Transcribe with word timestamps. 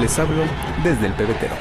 Les 0.00 0.18
hablo 0.18 0.44
desde 0.82 1.08
el 1.08 1.12
pebetero, 1.12 1.54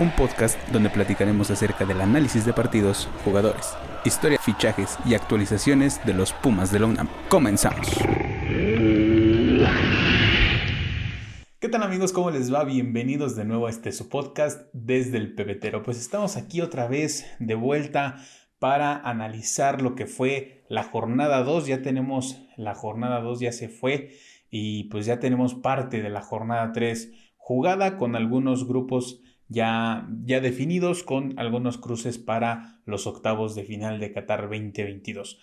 un 0.00 0.10
podcast 0.12 0.58
donde 0.70 0.88
platicaremos 0.88 1.50
acerca 1.50 1.84
del 1.84 2.00
análisis 2.00 2.46
de 2.46 2.54
partidos, 2.54 3.10
jugadores, 3.26 3.74
historia, 4.06 4.38
fichajes 4.38 4.98
y 5.04 5.12
actualizaciones 5.12 6.00
de 6.06 6.14
los 6.14 6.32
Pumas 6.32 6.72
de 6.72 6.78
la 6.78 6.86
UNAM. 6.86 7.10
Comenzamos. 7.28 7.86
¿Qué 11.58 11.68
tal 11.68 11.82
amigos? 11.82 12.14
¿Cómo 12.14 12.30
les 12.30 12.50
va? 12.52 12.64
Bienvenidos 12.64 13.36
de 13.36 13.44
nuevo 13.44 13.66
a 13.66 13.70
este 13.70 13.92
su 13.92 14.08
podcast 14.08 14.62
desde 14.72 15.18
el 15.18 15.34
pebetero. 15.34 15.82
Pues 15.82 16.00
estamos 16.00 16.38
aquí 16.38 16.62
otra 16.62 16.88
vez 16.88 17.26
de 17.38 17.54
vuelta 17.54 18.16
para 18.58 18.96
analizar 18.96 19.82
lo 19.82 19.94
que 19.94 20.06
fue 20.06 20.64
la 20.70 20.84
jornada 20.84 21.42
2. 21.42 21.66
Ya 21.66 21.82
tenemos 21.82 22.46
la 22.56 22.74
jornada 22.74 23.20
2, 23.20 23.40
ya 23.40 23.52
se 23.52 23.68
fue 23.68 24.16
y 24.48 24.84
pues 24.84 25.04
ya 25.04 25.20
tenemos 25.20 25.54
parte 25.54 26.00
de 26.00 26.08
la 26.08 26.22
jornada 26.22 26.72
3 26.72 27.23
jugada 27.44 27.98
con 27.98 28.16
algunos 28.16 28.66
grupos 28.66 29.20
ya, 29.48 30.08
ya 30.24 30.40
definidos 30.40 31.02
con 31.02 31.38
algunos 31.38 31.76
cruces 31.76 32.16
para 32.16 32.80
los 32.86 33.06
octavos 33.06 33.54
de 33.54 33.64
final 33.64 34.00
de 34.00 34.12
Qatar 34.12 34.48
2022. 34.48 35.38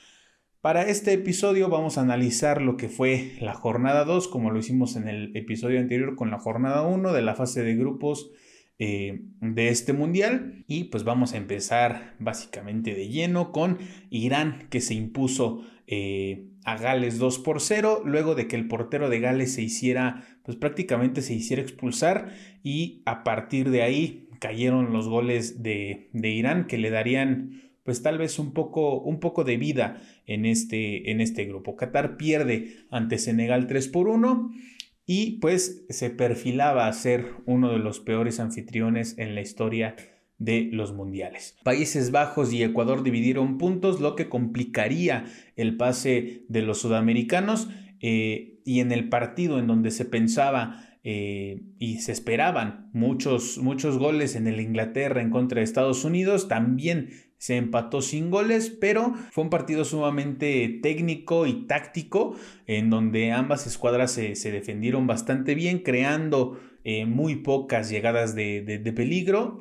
Para 0.62 0.90
este 0.90 1.14
episodio 1.14 1.70
vamos 1.70 2.00
a 2.00 2.02
analizar 2.02 2.60
lo 2.60 2.76
que 2.76 2.90
fue 2.90 3.34
la 3.40 3.54
jornada 3.54 4.04
2, 4.04 4.28
como 4.30 4.50
lo 4.50 4.58
hicimos 4.58 4.96
en 4.96 5.08
el 5.08 5.38
episodio 5.38 5.80
anterior 5.80 6.16
con 6.16 6.32
la 6.32 6.40
jornada 6.40 6.82
1 6.88 7.14
de 7.14 7.22
la 7.22 7.36
fase 7.36 7.62
de 7.62 7.76
grupos 7.76 8.32
eh, 8.80 9.22
de 9.40 9.70
este 9.70 9.94
mundial. 9.94 10.66
Y 10.68 10.86
pues 10.86 11.04
vamos 11.04 11.34
a 11.34 11.38
empezar 11.38 12.16
básicamente 12.18 12.96
de 12.96 13.10
lleno 13.10 13.52
con 13.52 13.78
Irán 14.10 14.70
que 14.72 14.82
se 14.82 14.96
impuso 14.96 15.62
eh, 15.86 16.48
a 16.66 16.78
Gales 16.78 17.18
2 17.18 17.40
por 17.40 17.62
0, 17.62 18.04
luego 18.06 18.36
de 18.36 18.48
que 18.48 18.56
el 18.56 18.68
portero 18.68 19.10
de 19.10 19.20
Gales 19.20 19.54
se 19.54 19.62
hiciera, 19.62 20.24
pues 20.44 20.58
prácticamente 20.58 21.22
se 21.22 21.34
hiciera 21.34 21.62
expulsar 21.62 22.34
y 22.64 23.02
a 23.06 23.24
partir 23.24 23.70
de 23.70 23.82
ahí 23.82 24.30
cayeron 24.40 24.94
los 24.94 25.08
goles 25.08 25.64
de, 25.64 26.10
de 26.14 26.30
Irán 26.30 26.68
que 26.68 26.78
le 26.78 26.90
darían 26.90 27.72
pues 27.84 28.04
tal 28.04 28.18
vez 28.18 28.40
un 28.40 28.54
poco, 28.54 29.02
un 29.02 29.20
poco 29.20 29.44
de 29.44 29.58
vida 29.58 30.02
en 30.26 30.46
este, 30.46 31.12
en 31.12 31.20
este 31.20 31.46
grupo. 31.46 31.76
Qatar 31.76 32.18
pierde 32.18 32.86
ante 32.90 33.18
Senegal 33.18 33.68
3 33.68 33.88
por 33.88 34.08
1 34.08 34.52
y 35.06 35.40
pues 35.40 35.86
se 35.90 36.10
perfilaba 36.10 36.88
a 36.88 36.94
ser 36.94 37.26
uno 37.46 37.72
de 37.72 37.80
los 37.80 38.00
peores 38.00 38.40
anfitriones 38.40 39.18
en 39.18 39.36
la 39.36 39.42
historia 39.42 39.96
de 40.42 40.70
los 40.72 40.92
mundiales. 40.92 41.56
Países 41.64 42.10
Bajos 42.10 42.52
y 42.52 42.64
Ecuador 42.64 43.04
dividieron 43.04 43.60
puntos, 43.60 44.02
lo 44.02 44.16
que 44.16 44.28
complicaría 44.28 45.26
el 45.56 45.78
pase 45.78 46.46
de 46.50 46.64
los 46.64 46.80
sudamericanos 46.80 47.70
eh, 48.00 48.60
y 48.66 48.80
en 48.80 48.92
el 48.92 49.08
partido 49.08 49.60
en 49.60 49.68
donde 49.68 49.92
se 49.92 50.04
pensaba 50.04 50.98
eh, 51.04 51.62
y 51.78 52.00
se 52.00 52.12
esperaban 52.12 52.90
muchos, 52.92 53.60
muchos 53.60 54.00
goles 54.00 54.36
en 54.36 54.48
el 54.48 54.60
Inglaterra 54.60 55.22
en 55.22 55.30
contra 55.30 55.60
de 55.60 55.64
Estados 55.64 56.06
Unidos, 56.06 56.48
también 56.48 57.10
se 57.38 57.58
empató 57.58 58.02
sin 58.02 58.32
goles, 58.32 58.76
pero 58.82 59.14
fue 59.32 59.44
un 59.44 59.52
partido 59.52 59.86
sumamente 59.86 60.80
técnico 60.82 61.46
y 61.46 61.68
táctico, 61.68 62.36
en 62.66 62.90
donde 62.90 63.32
ambas 63.32 63.68
escuadras 63.68 64.12
se, 64.12 64.52
defendieron 64.52 65.06
bastante 65.06 65.54
bien, 65.54 65.80
creando 65.80 66.60
eh, 66.84 67.06
muy 67.06 67.38
pocas 67.38 67.92
llegadas 67.92 68.34
de, 68.34 68.94
peligro. 68.96 69.60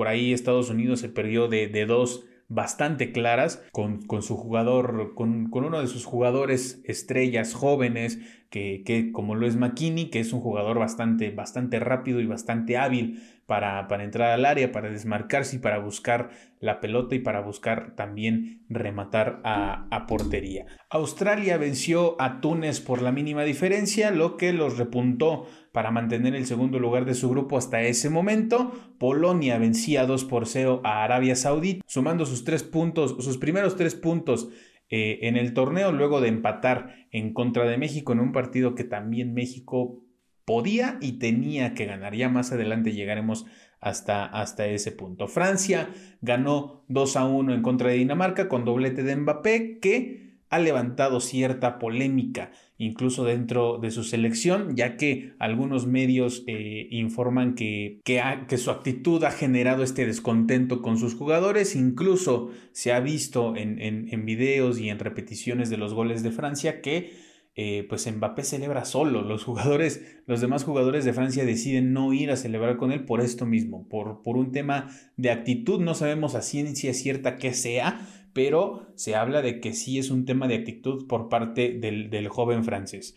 Por 0.00 0.08
ahí 0.08 0.32
Estados 0.32 0.70
Unidos 0.70 1.00
se 1.00 1.10
perdió 1.10 1.46
de, 1.46 1.68
dos 1.84 2.24
bastante 2.48 3.12
claras 3.12 3.62
con, 3.70 4.00
su 4.22 4.38
jugador, 4.38 5.12
con, 5.14 5.50
uno 5.52 5.78
de 5.78 5.88
sus 5.88 6.06
jugadores 6.06 6.80
estrellas 6.86 7.52
jóvenes, 7.52 8.18
que, 8.48 8.82
que, 8.86 9.12
como 9.12 9.34
lo 9.34 9.46
es 9.46 9.56
McKinney, 9.56 10.08
que 10.08 10.20
es 10.20 10.32
un 10.32 10.40
jugador 10.40 10.78
bastante, 10.78 11.32
bastante 11.32 11.80
rápido 11.80 12.20
y 12.20 12.26
bastante 12.26 12.78
hábil 12.78 13.22
para, 13.50 13.88
para, 13.88 14.04
entrar 14.04 14.30
al 14.30 14.44
área, 14.44 14.70
para 14.70 14.90
desmarcarse 14.90 15.56
y 15.56 15.58
para 15.58 15.80
buscar 15.80 16.30
la 16.60 16.78
pelota 16.78 17.16
y 17.16 17.18
para 17.18 17.40
buscar 17.40 17.96
también 17.96 18.62
rematar 18.68 19.40
a, 19.42 20.06
portería. 20.06 20.66
Australia 20.88 21.56
venció 21.56 22.14
a 22.20 22.40
Túnez 22.40 22.78
por 22.78 23.02
la 23.02 23.10
mínima 23.10 23.42
diferencia, 23.42 24.12
lo 24.12 24.36
que 24.36 24.52
los 24.52 24.78
repuntó 24.78 25.48
para 25.72 25.90
mantener 25.90 26.36
el 26.36 26.46
segundo 26.46 26.78
lugar 26.78 27.06
de 27.06 27.14
su 27.14 27.28
grupo 27.28 27.58
hasta 27.58 27.82
ese 27.82 28.08
momento. 28.08 28.70
Polonia 29.00 29.58
vencía 29.58 30.06
2 30.06 30.26
por 30.26 30.46
0 30.46 30.82
a 30.84 31.02
Arabia 31.02 31.34
Saudí, 31.34 31.80
sumando 31.88 32.26
sus 32.26 32.44
tres 32.44 32.62
puntos, 32.62 33.16
sus 33.18 33.36
primeros 33.36 33.74
tres 33.74 33.96
puntos 33.96 34.48
eh, 34.90 35.18
en 35.22 35.36
el 35.36 35.54
torneo, 35.54 35.90
luego 35.90 36.20
de 36.20 36.28
empatar 36.28 37.08
en 37.10 37.32
contra 37.32 37.64
de 37.64 37.78
México 37.78 38.12
en 38.12 38.20
un 38.20 38.30
partido 38.30 38.76
que 38.76 38.84
también 38.84 39.34
México 39.34 40.04
podía 40.50 40.98
y 41.00 41.12
tenía 41.12 41.74
que 41.74 41.86
ganar. 41.86 42.16
Ya 42.16 42.28
más 42.28 42.50
adelante 42.50 42.92
llegaremos 42.92 43.46
hasta, 43.80 44.24
hasta 44.24 44.66
ese 44.66 44.90
punto. 44.90 45.28
Francia 45.28 45.90
ganó 46.22 46.82
2 46.88 47.16
a 47.18 47.24
1 47.26 47.54
en 47.54 47.62
contra 47.62 47.90
de 47.90 47.98
Dinamarca 47.98 48.48
con 48.48 48.64
doblete 48.64 49.04
de 49.04 49.14
Mbappé 49.14 49.78
que 49.78 50.40
ha 50.48 50.58
levantado 50.58 51.20
cierta 51.20 51.78
polémica 51.78 52.50
incluso 52.78 53.24
dentro 53.24 53.78
de 53.78 53.92
su 53.92 54.02
selección, 54.02 54.74
ya 54.74 54.96
que 54.96 55.34
algunos 55.38 55.86
medios 55.86 56.42
eh, 56.48 56.88
informan 56.90 57.54
que, 57.54 58.00
que, 58.04 58.56
su 58.58 58.70
actitud 58.70 59.22
ha 59.22 59.30
generado 59.30 59.84
este 59.84 60.06
descontento 60.06 60.80
con 60.80 60.98
sus 60.98 61.14
jugadores, 61.14 61.76
incluso 61.76 62.50
se 62.72 62.92
ha 62.92 62.98
visto 63.00 63.54
en, 63.54 63.78
en, 63.78 64.24
videos 64.24 64.80
y 64.80 64.88
en 64.88 64.98
repeticiones 64.98 65.68
de 65.68 65.76
los 65.76 65.92
goles 65.92 66.22
de 66.22 66.30
Francia 66.30 66.80
que 66.80 67.12
eh, 67.56 67.86
pues 67.88 68.10
Mbappé 68.10 68.44
celebra 68.44 68.84
solo, 68.84 69.22
los 69.22 69.44
jugadores, 69.44 70.02
los 70.26 70.40
demás 70.40 70.64
jugadores 70.64 71.04
de 71.04 71.12
Francia 71.12 71.44
deciden 71.44 71.92
no 71.92 72.12
ir 72.12 72.30
a 72.30 72.36
celebrar 72.36 72.76
con 72.76 72.92
él 72.92 73.04
por 73.04 73.20
esto 73.20 73.46
mismo, 73.46 73.88
por, 73.88 74.22
por 74.22 74.36
un 74.36 74.52
tema 74.52 74.88
de 75.16 75.30
actitud, 75.30 75.80
no 75.80 75.94
sabemos 75.94 76.34
a 76.34 76.42
ciencia 76.42 76.94
cierta 76.94 77.38
qué 77.38 77.52
sea, 77.52 78.06
pero 78.32 78.92
se 78.94 79.14
habla 79.14 79.42
de 79.42 79.60
que 79.60 79.72
sí 79.72 79.98
es 79.98 80.10
un 80.10 80.24
tema 80.24 80.48
de 80.48 80.56
actitud 80.56 81.06
por 81.06 81.28
parte 81.28 81.72
del, 81.72 82.28
joven 82.28 82.64
francés. 82.64 83.14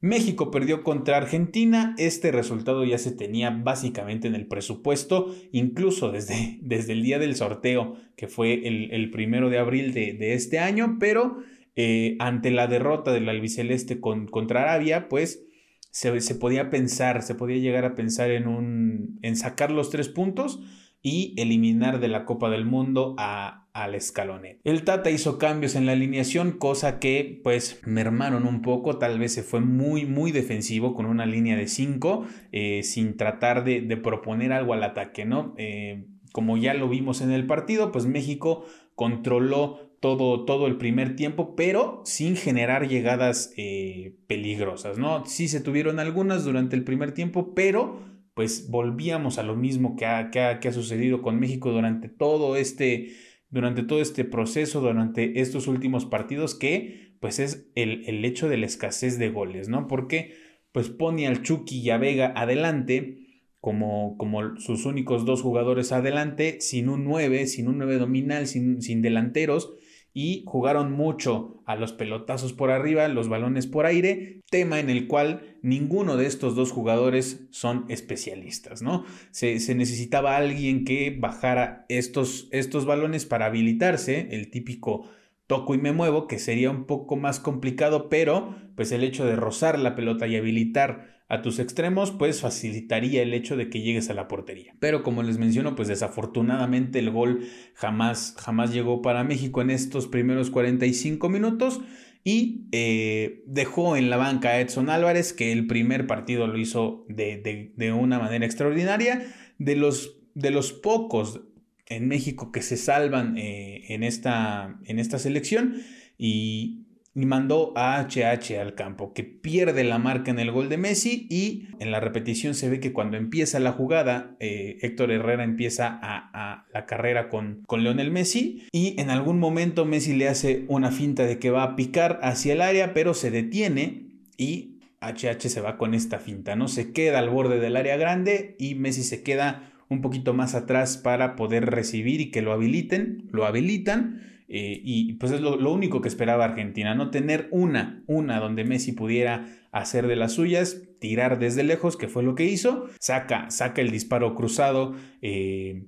México 0.00 0.50
perdió 0.50 0.82
contra 0.82 1.16
Argentina, 1.16 1.94
este 1.96 2.30
resultado 2.30 2.84
ya 2.84 2.98
se 2.98 3.10
tenía 3.10 3.50
básicamente 3.50 4.28
en 4.28 4.34
el 4.34 4.46
presupuesto, 4.46 5.34
incluso 5.50 6.12
desde, 6.12 6.58
desde 6.62 6.92
el 6.92 7.02
día 7.02 7.18
del 7.18 7.34
sorteo, 7.36 7.96
que 8.16 8.28
fue 8.28 8.66
el, 8.66 9.10
primero 9.10 9.48
de 9.48 9.58
abril 9.58 9.94
de, 9.94 10.34
este 10.34 10.58
año, 10.58 10.98
pero 11.00 11.38
eh, 11.76 12.16
ante 12.18 12.50
la 12.50 12.66
derrota 12.66 13.12
del 13.12 13.28
albiceleste 13.28 14.00
contra 14.00 14.62
Arabia, 14.62 15.08
pues 15.08 15.44
se, 15.90 16.34
podía 16.34 16.70
pensar, 16.70 17.22
se 17.22 17.36
podía 17.36 17.58
llegar 17.58 17.84
a 17.84 17.94
pensar 17.94 18.30
en, 18.32 18.48
un, 18.48 19.18
en 19.22 19.36
sacar 19.36 19.70
los 19.70 19.90
tres 19.90 20.08
puntos 20.08 20.60
y 21.02 21.34
eliminar 21.36 22.00
de 22.00 22.08
la 22.08 22.24
Copa 22.24 22.50
del 22.50 22.64
Mundo 22.64 23.14
a, 23.18 23.68
al 23.74 23.94
escalonet. 23.94 24.60
El 24.64 24.84
Tata 24.84 25.10
hizo 25.10 25.38
cambios 25.38 25.76
en 25.76 25.86
la 25.86 25.92
alineación, 25.92 26.52
cosa 26.52 26.98
que 26.98 27.40
pues 27.44 27.80
mermaron 27.84 28.46
un 28.46 28.62
poco, 28.62 28.98
tal 28.98 29.18
vez 29.18 29.34
se 29.34 29.42
fue 29.42 29.60
muy 29.60 30.06
muy 30.06 30.32
defensivo 30.32 30.94
con 30.94 31.06
una 31.06 31.26
línea 31.26 31.56
de 31.56 31.68
5 31.68 32.26
eh, 32.52 32.82
sin 32.82 33.16
tratar 33.16 33.64
de, 33.64 33.82
proponer 33.96 34.52
algo 34.52 34.74
al 34.74 34.82
ataque, 34.82 35.24
¿no? 35.24 35.54
Eh, 35.58 36.06
como 36.32 36.56
ya 36.56 36.74
lo 36.74 36.88
vimos 36.88 37.20
en 37.20 37.30
el 37.30 37.46
partido, 37.46 37.92
pues 37.92 38.06
México 38.06 38.64
controló 38.96 39.93
todo, 40.04 40.44
todo 40.44 40.66
el 40.66 40.76
primer 40.76 41.16
tiempo, 41.16 41.56
pero 41.56 42.02
sin 42.04 42.36
generar 42.36 42.88
llegadas 42.88 43.54
eh, 43.56 44.18
peligrosas, 44.26 44.98
¿no? 44.98 45.24
Sí 45.24 45.48
se 45.48 45.62
tuvieron 45.62 45.98
algunas 45.98 46.44
durante 46.44 46.76
el 46.76 46.84
primer 46.84 47.12
tiempo, 47.12 47.54
pero 47.54 48.02
pues 48.34 48.68
volvíamos 48.68 49.38
a 49.38 49.42
lo 49.42 49.56
mismo 49.56 49.96
que 49.96 50.04
ha, 50.04 50.28
que 50.30 50.68
ha 50.68 50.72
sucedido 50.74 51.22
con 51.22 51.40
México 51.40 51.70
durante 51.72 52.10
todo 52.10 52.56
este 52.56 53.14
durante 53.48 53.82
todo 53.82 54.02
este 54.02 54.26
proceso, 54.26 54.82
durante 54.82 55.40
estos 55.40 55.68
últimos 55.68 56.04
partidos, 56.04 56.54
que 56.54 57.16
pues 57.18 57.38
es 57.38 57.70
el, 57.74 58.04
el 58.06 58.26
hecho 58.26 58.50
de 58.50 58.58
la 58.58 58.66
escasez 58.66 59.18
de 59.18 59.30
goles, 59.30 59.70
¿no? 59.70 59.86
Porque 59.86 60.34
pues 60.72 60.90
pone 60.90 61.26
al 61.26 61.42
Chucky 61.42 61.80
y 61.80 61.88
a 61.88 61.96
Vega 61.96 62.34
adelante 62.36 63.46
como, 63.58 64.18
como 64.18 64.58
sus 64.58 64.84
únicos 64.84 65.24
dos 65.24 65.40
jugadores 65.40 65.92
adelante, 65.92 66.60
sin 66.60 66.90
un 66.90 67.04
9, 67.04 67.46
sin 67.46 67.68
un 67.68 67.78
9 67.78 67.96
dominal, 67.96 68.46
sin, 68.46 68.82
sin 68.82 69.00
delanteros, 69.00 69.72
y 70.14 70.44
jugaron 70.46 70.92
mucho 70.92 71.60
a 71.66 71.74
los 71.74 71.92
pelotazos 71.92 72.52
por 72.52 72.70
arriba, 72.70 73.08
los 73.08 73.28
balones 73.28 73.66
por 73.66 73.84
aire, 73.84 74.40
tema 74.48 74.78
en 74.78 74.88
el 74.88 75.08
cual 75.08 75.56
ninguno 75.60 76.16
de 76.16 76.26
estos 76.26 76.54
dos 76.54 76.70
jugadores 76.70 77.48
son 77.50 77.84
especialistas, 77.88 78.80
¿no? 78.80 79.04
Se, 79.32 79.74
necesitaba 79.74 80.36
alguien 80.36 80.84
que 80.84 81.16
bajara 81.18 81.84
estos, 81.88 82.48
estos 82.52 82.86
balones 82.86 83.26
para 83.26 83.46
habilitarse, 83.46 84.28
el 84.30 84.50
típico 84.50 85.10
toco 85.48 85.74
y 85.74 85.78
me 85.78 85.92
muevo, 85.92 86.28
que 86.28 86.38
sería 86.38 86.70
un 86.70 86.84
poco 86.84 87.16
más 87.16 87.40
complicado, 87.40 88.08
pero 88.08 88.54
pues 88.76 88.92
el 88.92 89.02
hecho 89.02 89.26
de 89.26 89.34
rozar 89.34 89.80
la 89.80 89.96
pelota 89.96 90.28
y 90.28 90.36
habilitar 90.36 91.13
a 91.34 91.42
tus 91.42 91.58
extremos, 91.58 92.10
pues 92.10 92.40
facilitaría 92.40 93.22
el 93.22 93.34
hecho 93.34 93.56
de 93.56 93.68
que 93.68 93.82
llegues 93.82 94.10
a 94.10 94.14
la 94.14 94.28
portería. 94.28 94.74
Pero 94.80 95.02
como 95.02 95.22
les 95.22 95.38
menciono, 95.38 95.76
pues 95.76 95.88
desafortunadamente 95.88 96.98
el 96.98 97.10
gol 97.10 97.46
jamás, 97.74 98.34
jamás 98.38 98.72
llegó 98.72 99.02
para 99.02 99.24
México 99.24 99.60
en 99.62 99.70
estos 99.70 100.06
primeros 100.06 100.50
45 100.50 101.28
minutos 101.28 101.80
y 102.24 102.68
eh, 102.72 103.42
dejó 103.46 103.96
en 103.96 104.08
la 104.08 104.16
banca 104.16 104.50
a 104.50 104.60
Edson 104.60 104.88
Álvarez, 104.88 105.34
que 105.34 105.52
el 105.52 105.66
primer 105.66 106.06
partido 106.06 106.46
lo 106.46 106.58
hizo 106.58 107.04
de, 107.08 107.72
una 107.94 108.18
manera 108.18 108.46
extraordinaria. 108.46 109.26
De 109.58 109.76
los, 109.76 110.18
de 110.34 110.50
los 110.50 110.72
pocos 110.72 111.42
en 111.86 112.08
México 112.08 112.50
que 112.50 112.62
se 112.62 112.76
salvan 112.76 113.36
eh, 113.36 113.84
en, 113.88 114.02
esta, 114.02 114.80
en 114.84 114.98
esta 114.98 115.18
selección 115.18 115.76
y 116.18 116.83
y 117.14 117.26
mandó 117.26 117.72
a 117.76 118.00
HH 118.00 118.58
al 118.60 118.74
campo, 118.74 119.12
que 119.12 119.22
pierde 119.22 119.84
la 119.84 119.98
marca 119.98 120.30
en 120.30 120.40
el 120.40 120.50
gol 120.50 120.68
de 120.68 120.78
Messi 120.78 121.26
y 121.30 121.68
en 121.78 121.92
la 121.92 122.00
repetición 122.00 122.54
se 122.54 122.68
ve 122.68 122.80
que 122.80 122.92
cuando 122.92 123.16
empieza 123.16 123.60
la 123.60 123.72
jugada, 123.72 124.36
eh, 124.40 124.78
Héctor 124.82 125.12
Herrera 125.12 125.44
empieza 125.44 125.98
a, 126.02 126.66
la 126.72 126.86
carrera 126.86 127.28
con, 127.28 127.62
con 127.66 127.84
Leonel 127.84 128.10
Messi 128.10 128.66
y 128.72 129.00
en 129.00 129.10
algún 129.10 129.38
momento 129.38 129.84
Messi 129.84 130.14
le 130.14 130.28
hace 130.28 130.64
una 130.68 130.90
finta 130.90 131.24
de 131.24 131.38
que 131.38 131.50
va 131.50 131.62
a 131.62 131.76
picar 131.76 132.18
hacia 132.22 132.54
el 132.54 132.60
área, 132.60 132.94
pero 132.94 133.14
se 133.14 133.30
detiene 133.30 134.08
y 134.36 134.80
HH 135.00 135.48
se 135.48 135.60
va 135.60 135.76
con 135.76 135.94
esta 135.94 136.18
finta, 136.18 136.56
¿no? 136.56 136.66
Se 136.66 136.92
queda 136.92 137.20
al 137.20 137.30
borde 137.30 137.60
del 137.60 137.76
área 137.76 137.96
grande 137.96 138.56
y 138.58 138.74
Messi 138.74 139.04
se 139.04 139.22
queda 139.22 139.70
un 139.88 140.00
poquito 140.00 140.34
más 140.34 140.54
atrás 140.54 140.96
para 140.96 141.36
poder 141.36 141.66
recibir 141.66 142.20
y 142.20 142.30
que 142.30 142.42
lo 142.42 142.52
habiliten, 142.52 143.28
lo 143.30 143.44
habilitan 143.44 144.33
eh, 144.48 144.80
y 144.82 145.14
pues 145.14 145.32
es 145.32 145.40
lo, 145.40 145.72
único 145.72 146.00
que 146.00 146.08
esperaba 146.08 146.44
Argentina, 146.44 146.94
no 146.94 147.10
tener 147.10 147.48
una, 147.50 148.02
una 148.06 148.40
donde 148.40 148.64
Messi 148.64 148.92
pudiera 148.92 149.46
hacer 149.72 150.06
de 150.06 150.16
las 150.16 150.32
suyas, 150.32 150.82
tirar 151.00 151.38
desde 151.38 151.64
lejos, 151.64 151.96
que 151.96 152.08
fue 152.08 152.22
lo 152.22 152.34
que 152.34 152.44
hizo, 152.44 152.86
saca, 153.00 153.50
saca 153.50 153.80
el 153.80 153.90
disparo 153.90 154.34
cruzado, 154.34 154.94
eh, 155.22 155.86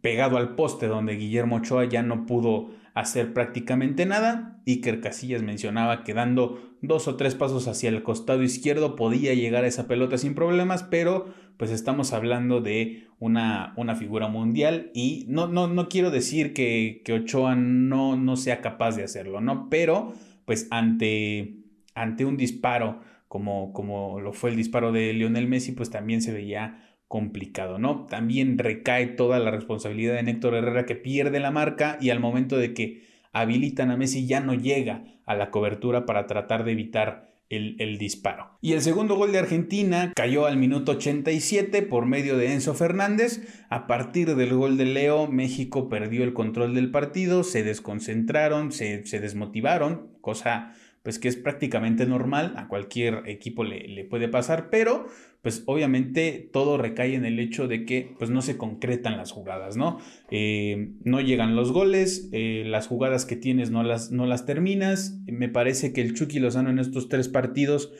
pegado 0.00 0.36
al 0.36 0.54
poste 0.54 0.86
donde 0.86 1.16
Guillermo 1.16 1.56
Ochoa 1.56 1.84
ya 1.84 2.02
no 2.02 2.26
pudo 2.26 2.70
hacer 2.94 3.34
prácticamente 3.34 4.06
nada. 4.06 4.62
Iker 4.66 5.00
Casillas 5.00 5.42
mencionaba 5.42 6.02
que 6.04 6.14
dando 6.14 6.76
dos 6.80 7.08
o 7.08 7.16
tres 7.16 7.34
pasos 7.34 7.68
hacia 7.68 7.90
el 7.90 8.02
costado 8.02 8.42
izquierdo 8.42 8.96
podía 8.96 9.34
llegar 9.34 9.64
a 9.64 9.66
esa 9.66 9.86
pelota 9.86 10.16
sin 10.16 10.34
problemas, 10.34 10.82
pero 10.82 11.26
pues 11.56 11.70
estamos 11.70 12.12
hablando 12.12 12.60
de 12.60 13.06
una, 13.18 13.72
una 13.76 13.94
figura 13.94 14.28
mundial 14.28 14.90
y 14.94 15.24
no, 15.28 15.48
no, 15.48 15.68
no 15.68 15.88
quiero 15.88 16.10
decir 16.10 16.52
que, 16.52 17.02
que, 17.04 17.14
Ochoa 17.14 17.54
no, 17.56 18.16
no 18.16 18.36
sea 18.36 18.60
capaz 18.60 18.96
de 18.96 19.04
hacerlo, 19.04 19.40
¿no? 19.40 19.68
Pero 19.70 20.12
pues 20.44 20.68
ante, 20.70 21.56
ante 21.94 22.24
un 22.24 22.36
disparo 22.36 23.00
como, 23.28 23.72
como 23.72 24.20
lo 24.20 24.32
fue 24.32 24.50
el 24.50 24.56
disparo 24.56 24.92
de 24.92 25.12
Lionel 25.12 25.48
Messi, 25.48 25.72
pues 25.72 25.90
también 25.90 26.22
se 26.22 26.32
veía 26.32 26.82
complicado, 27.08 27.78
¿no? 27.78 28.06
También 28.06 28.58
recae 28.58 29.06
toda 29.06 29.38
la 29.38 29.50
responsabilidad 29.50 30.18
en 30.18 30.28
Héctor 30.28 30.54
Herrera 30.54 30.86
que 30.86 30.96
pierde 30.96 31.40
la 31.40 31.50
marca 31.50 31.98
y 32.00 32.10
al 32.10 32.20
momento 32.20 32.56
de 32.56 32.74
que 32.74 33.02
habilitan 33.32 33.90
a 33.90 33.96
Messi 33.96 34.26
ya 34.26 34.40
no 34.40 34.54
llega 34.54 35.04
a 35.24 35.34
la 35.34 35.50
cobertura 35.50 36.06
para 36.06 36.26
tratar 36.26 36.64
de 36.64 36.72
evitar 36.72 37.35
el, 37.48 37.98
disparo. 37.98 38.58
Y 38.60 38.72
el 38.72 38.82
segundo 38.82 39.16
gol 39.16 39.32
de 39.32 39.38
Argentina 39.38 40.12
cayó 40.14 40.46
al 40.46 40.56
minuto 40.56 40.92
87 40.92 41.82
por 41.82 42.06
medio 42.06 42.36
de 42.36 42.52
Enzo 42.52 42.74
Fernández. 42.74 43.42
A 43.68 43.86
partir 43.86 44.34
del 44.34 44.54
gol 44.54 44.76
de 44.76 44.86
Leo, 44.86 45.28
México 45.28 45.88
perdió 45.88 46.24
el 46.24 46.32
control 46.32 46.74
del 46.74 46.90
partido, 46.90 47.44
se 47.44 47.62
desconcentraron, 47.62 48.72
se 48.72 49.02
desmotivaron, 49.02 50.16
cosa 50.20 50.74
pues 51.06 51.20
que 51.20 51.28
es 51.28 51.36
prácticamente 51.36 52.04
normal, 52.04 52.54
a 52.56 52.66
cualquier 52.66 53.22
equipo 53.26 53.62
le, 53.62 53.86
le, 53.86 54.04
puede 54.04 54.26
pasar, 54.26 54.70
pero 54.70 55.06
pues 55.40 55.62
obviamente 55.66 56.50
todo 56.52 56.78
recae 56.78 57.14
en 57.14 57.24
el 57.24 57.38
hecho 57.38 57.68
de 57.68 57.84
que 57.84 58.16
pues 58.18 58.28
no 58.28 58.42
se 58.42 58.56
concretan 58.56 59.16
las 59.16 59.30
jugadas, 59.30 59.76
¿no? 59.76 60.00
Eh, 60.32 60.94
no 61.04 61.20
llegan 61.20 61.54
los 61.54 61.70
goles, 61.70 62.28
eh, 62.32 62.64
las 62.66 62.88
jugadas 62.88 63.24
que 63.24 63.36
tienes 63.36 63.70
no 63.70 63.84
las, 63.84 64.10
no 64.10 64.26
las 64.26 64.46
terminas, 64.46 65.20
me 65.26 65.48
parece 65.48 65.92
que 65.92 66.00
el 66.00 66.12
Chucky 66.12 66.40
Lozano 66.40 66.70
en 66.70 66.80
estos 66.80 67.08
tres 67.08 67.28
partidos 67.28 67.92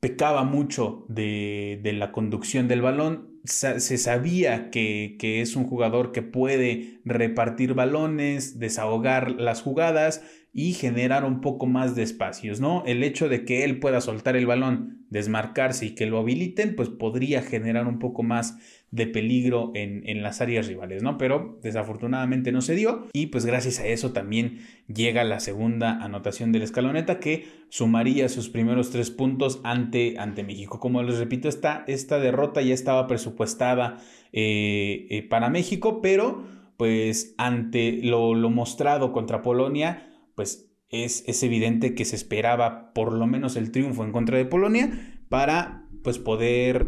pecaba 0.00 0.42
mucho 0.42 1.04
de, 1.10 1.80
de 1.82 1.92
la 1.92 2.12
conducción 2.12 2.66
del 2.66 2.80
balón, 2.80 3.40
se 3.44 3.98
sabía 3.98 4.70
que, 4.70 5.16
que, 5.18 5.42
es 5.42 5.54
un 5.54 5.64
jugador 5.64 6.12
que 6.12 6.22
puede 6.22 7.02
repartir 7.04 7.74
balones, 7.74 8.58
desahogar 8.58 9.32
las 9.32 9.60
jugadas 9.60 10.22
y 10.56 10.72
generar 10.74 11.24
un 11.24 11.40
poco 11.40 11.66
más 11.66 11.96
de 11.96 12.04
espacios, 12.04 12.60
¿no? 12.60 12.84
El 12.86 13.02
hecho 13.02 13.28
de 13.28 13.44
que 13.44 13.64
él 13.64 13.80
pueda 13.80 14.00
soltar 14.00 14.36
el 14.36 14.46
balón, 14.46 15.04
desmarcarse 15.10 15.86
y 15.86 15.94
que 15.96 16.06
lo 16.06 16.20
habiliten, 16.20 16.76
pues 16.76 16.88
podría 16.88 17.42
generar 17.42 17.88
un 17.88 17.98
poco 17.98 18.22
más 18.22 18.56
de 18.92 19.08
peligro 19.08 19.72
en, 19.74 20.08
en, 20.08 20.22
las 20.22 20.40
áreas 20.40 20.68
rivales, 20.68 21.02
¿no? 21.02 21.18
Pero 21.18 21.58
desafortunadamente 21.60 22.52
no 22.52 22.60
se 22.60 22.76
dio 22.76 23.08
y 23.12 23.26
pues 23.26 23.44
gracias 23.44 23.80
a 23.80 23.86
eso 23.88 24.12
también 24.12 24.60
llega 24.86 25.24
la 25.24 25.40
segunda 25.40 25.98
anotación 26.04 26.52
del 26.52 26.62
escaloneta 26.62 27.18
que 27.18 27.46
sumaría 27.68 28.28
sus 28.28 28.48
primeros 28.48 28.92
tres 28.92 29.10
puntos 29.10 29.60
ante, 29.64 30.14
ante 30.20 30.44
México. 30.44 30.78
Como 30.78 31.02
les 31.02 31.18
repito, 31.18 31.48
esta, 31.48 31.82
esta 31.88 32.20
derrota 32.20 32.62
ya 32.62 32.74
estaba 32.74 33.08
presupuestada 33.08 33.98
eh, 34.32 35.08
eh, 35.10 35.22
para 35.22 35.50
México, 35.50 36.00
pero 36.00 36.44
pues 36.76 37.34
ante 37.38 38.00
lo, 38.04 38.34
lo 38.34 38.50
mostrado 38.50 39.10
contra 39.10 39.42
Polonia, 39.42 40.13
pues 40.34 40.70
es, 40.88 41.24
es, 41.26 41.42
evidente 41.42 41.94
que 41.94 42.04
se 42.04 42.16
esperaba 42.16 42.92
por 42.92 43.12
lo 43.12 43.26
menos 43.26 43.56
el 43.56 43.72
triunfo 43.72 44.04
en 44.04 44.12
contra 44.12 44.38
de 44.38 44.44
Polonia 44.44 45.18
para 45.28 45.86
pues 46.02 46.18
poder 46.18 46.86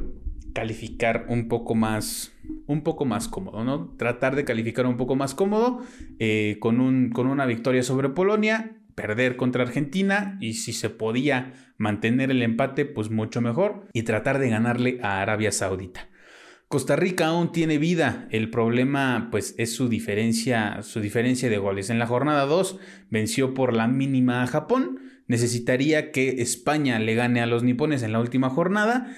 calificar 0.52 1.26
un 1.28 1.48
poco 1.48 1.74
más 1.74 2.32
un 2.66 2.82
poco 2.82 3.04
más 3.04 3.28
cómodo, 3.28 3.64
¿no? 3.64 3.94
Tratar 3.96 4.36
de 4.36 4.44
calificar 4.44 4.86
un 4.86 4.96
poco 4.96 5.16
más 5.16 5.34
cómodo 5.34 5.80
eh, 6.18 6.56
con, 6.60 6.80
un, 6.80 7.10
con 7.10 7.26
una 7.26 7.46
victoria 7.46 7.82
sobre 7.82 8.08
Polonia, 8.08 8.78
perder 8.94 9.36
contra 9.36 9.62
Argentina 9.62 10.36
y 10.40 10.54
si 10.54 10.72
se 10.72 10.90
podía 10.90 11.52
mantener 11.76 12.30
el 12.30 12.42
empate, 12.42 12.84
pues 12.86 13.10
mucho 13.10 13.40
mejor 13.40 13.86
y 13.92 14.02
tratar 14.02 14.38
de 14.38 14.50
ganarle 14.50 14.98
a 15.02 15.20
Arabia 15.20 15.52
Saudita. 15.52 16.08
Costa 16.76 16.94
Rica 16.94 17.28
aún 17.28 17.52
tiene 17.52 17.78
vida. 17.78 18.28
El 18.30 18.50
problema, 18.50 19.28
pues, 19.30 19.54
es 19.56 19.74
su 19.74 19.88
diferencia, 19.88 20.82
su 20.82 21.00
diferencia 21.00 21.48
de 21.48 21.56
goles. 21.56 21.88
En 21.88 21.98
la 21.98 22.06
jornada 22.06 22.44
2 22.44 22.78
venció 23.08 23.54
por 23.54 23.72
la 23.72 23.86
mínima 23.86 24.42
a 24.42 24.46
Japón. 24.46 25.00
Necesitaría 25.26 26.12
que 26.12 26.42
España 26.42 26.98
le 26.98 27.14
gane 27.14 27.40
a 27.40 27.46
los 27.46 27.62
nipones 27.62 28.02
en 28.02 28.12
la 28.12 28.20
última 28.20 28.50
jornada 28.50 29.10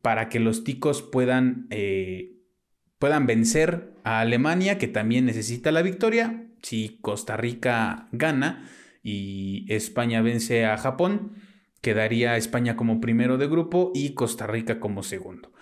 para 0.00 0.28
que 0.28 0.38
los 0.38 0.62
ticos 0.62 1.02
puedan, 1.02 1.66
eh, 1.70 2.36
puedan 3.00 3.26
vencer 3.26 3.94
a 4.04 4.20
Alemania, 4.20 4.78
que 4.78 4.86
también 4.86 5.26
necesita 5.26 5.72
la 5.72 5.82
victoria. 5.82 6.46
Si 6.62 6.98
Costa 7.00 7.36
Rica 7.36 8.06
gana 8.12 8.70
y 9.02 9.66
España 9.74 10.22
vence 10.22 10.66
a 10.66 10.78
Japón, 10.78 11.32
quedaría 11.80 12.36
España 12.36 12.76
como 12.76 13.00
primero 13.00 13.38
de 13.38 13.48
grupo 13.48 13.90
y 13.92 14.14
Costa 14.14 14.46
Rica 14.46 14.78
como 14.78 15.02
segundo. 15.02 15.52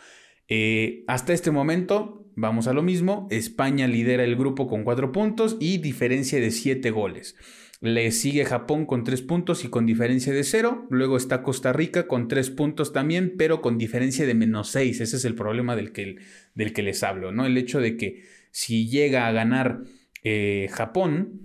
Eh, 0.52 1.04
hasta 1.06 1.32
este 1.32 1.52
momento, 1.52 2.28
vamos 2.34 2.66
a 2.66 2.72
lo 2.72 2.82
mismo, 2.82 3.28
España 3.30 3.86
lidera 3.86 4.24
el 4.24 4.34
grupo 4.34 4.66
con 4.66 4.82
cuatro 4.82 5.12
puntos 5.12 5.56
y 5.60 5.78
diferencia 5.78 6.40
de 6.40 6.50
siete 6.50 6.90
goles. 6.90 7.36
Le 7.80 8.10
sigue 8.10 8.44
Japón 8.44 8.84
con 8.84 9.04
tres 9.04 9.22
puntos 9.22 9.64
y 9.64 9.68
con 9.68 9.86
diferencia 9.86 10.34
de 10.34 10.44
cero. 10.44 10.86
Luego 10.90 11.16
está 11.16 11.42
Costa 11.42 11.72
Rica 11.72 12.08
con 12.08 12.28
tres 12.28 12.50
puntos 12.50 12.92
también, 12.92 13.36
pero 13.38 13.62
con 13.62 13.78
diferencia 13.78 14.26
de 14.26 14.34
menos 14.34 14.68
seis. 14.68 15.00
Ese 15.00 15.16
es 15.16 15.24
el 15.24 15.34
problema 15.34 15.76
del 15.76 15.92
que, 15.92 16.16
del 16.54 16.74
que 16.74 16.82
les 16.82 17.02
hablo, 17.04 17.32
¿no? 17.32 17.46
El 17.46 17.56
hecho 17.56 17.80
de 17.80 17.96
que 17.96 18.24
si 18.50 18.90
llega 18.90 19.28
a 19.28 19.32
ganar 19.32 19.84
eh, 20.24 20.68
Japón 20.72 21.40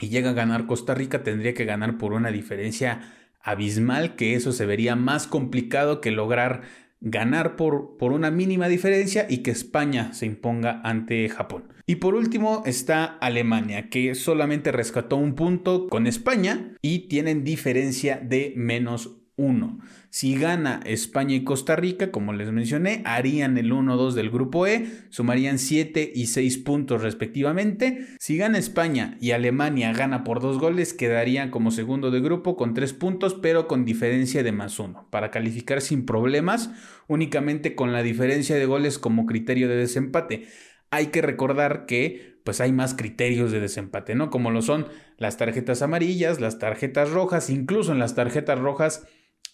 y 0.00 0.08
llega 0.08 0.30
a 0.30 0.34
ganar 0.34 0.66
Costa 0.66 0.94
Rica, 0.94 1.22
tendría 1.22 1.54
que 1.54 1.64
ganar 1.64 1.96
por 1.96 2.12
una 2.12 2.32
diferencia 2.32 3.12
abismal, 3.40 4.16
que 4.16 4.34
eso 4.34 4.50
se 4.50 4.66
vería 4.66 4.96
más 4.96 5.28
complicado 5.28 6.00
que 6.00 6.10
lograr 6.10 6.62
ganar 7.00 7.56
por, 7.56 7.96
por 7.96 8.12
una 8.12 8.30
mínima 8.30 8.68
diferencia 8.68 9.26
y 9.28 9.38
que 9.38 9.50
España 9.50 10.12
se 10.12 10.26
imponga 10.26 10.80
ante 10.84 11.28
Japón. 11.28 11.72
Y 11.86 11.96
por 11.96 12.14
último 12.14 12.62
está 12.66 13.04
Alemania, 13.04 13.88
que 13.90 14.14
solamente 14.14 14.72
rescató 14.72 15.16
un 15.16 15.34
punto 15.34 15.88
con 15.88 16.06
España 16.06 16.74
y 16.82 17.08
tienen 17.08 17.44
diferencia 17.44 18.18
de 18.18 18.52
menos 18.56 19.18
1. 19.36 19.78
Si 20.08 20.34
gana 20.36 20.80
España 20.84 21.34
y 21.34 21.44
Costa 21.44 21.76
Rica, 21.76 22.10
como 22.10 22.32
les 22.32 22.50
mencioné, 22.50 23.02
harían 23.04 23.58
el 23.58 23.70
1-2 23.70 24.12
del 24.12 24.30
grupo 24.30 24.66
E, 24.66 24.86
sumarían 25.10 25.58
7 25.58 26.10
y 26.14 26.26
6 26.26 26.58
puntos 26.58 27.02
respectivamente. 27.02 28.06
Si 28.18 28.36
gana 28.36 28.58
España 28.58 29.18
y 29.20 29.32
Alemania 29.32 29.92
gana 29.92 30.24
por 30.24 30.40
2 30.40 30.58
goles, 30.58 30.94
quedarían 30.94 31.50
como 31.50 31.70
segundo 31.70 32.10
de 32.10 32.20
grupo 32.20 32.56
con 32.56 32.72
3 32.72 32.94
puntos, 32.94 33.34
pero 33.34 33.68
con 33.68 33.84
diferencia 33.84 34.42
de 34.42 34.52
más 34.52 34.78
1. 34.78 35.08
Para 35.10 35.30
calificar 35.30 35.82
sin 35.82 36.06
problemas, 36.06 36.70
únicamente 37.06 37.74
con 37.74 37.92
la 37.92 38.02
diferencia 38.02 38.56
de 38.56 38.66
goles 38.66 38.98
como 38.98 39.26
criterio 39.26 39.68
de 39.68 39.76
desempate. 39.76 40.46
Hay 40.90 41.08
que 41.08 41.20
recordar 41.20 41.84
que 41.84 42.36
pues 42.46 42.60
hay 42.60 42.72
más 42.72 42.94
criterios 42.94 43.50
de 43.50 43.58
desempate, 43.58 44.14
¿no? 44.14 44.30
Como 44.30 44.52
lo 44.52 44.62
son 44.62 44.86
las 45.18 45.36
tarjetas 45.36 45.82
amarillas, 45.82 46.40
las 46.40 46.60
tarjetas 46.60 47.10
rojas, 47.10 47.50
incluso 47.50 47.90
en 47.90 47.98
las 47.98 48.14
tarjetas 48.14 48.60
rojas 48.60 49.04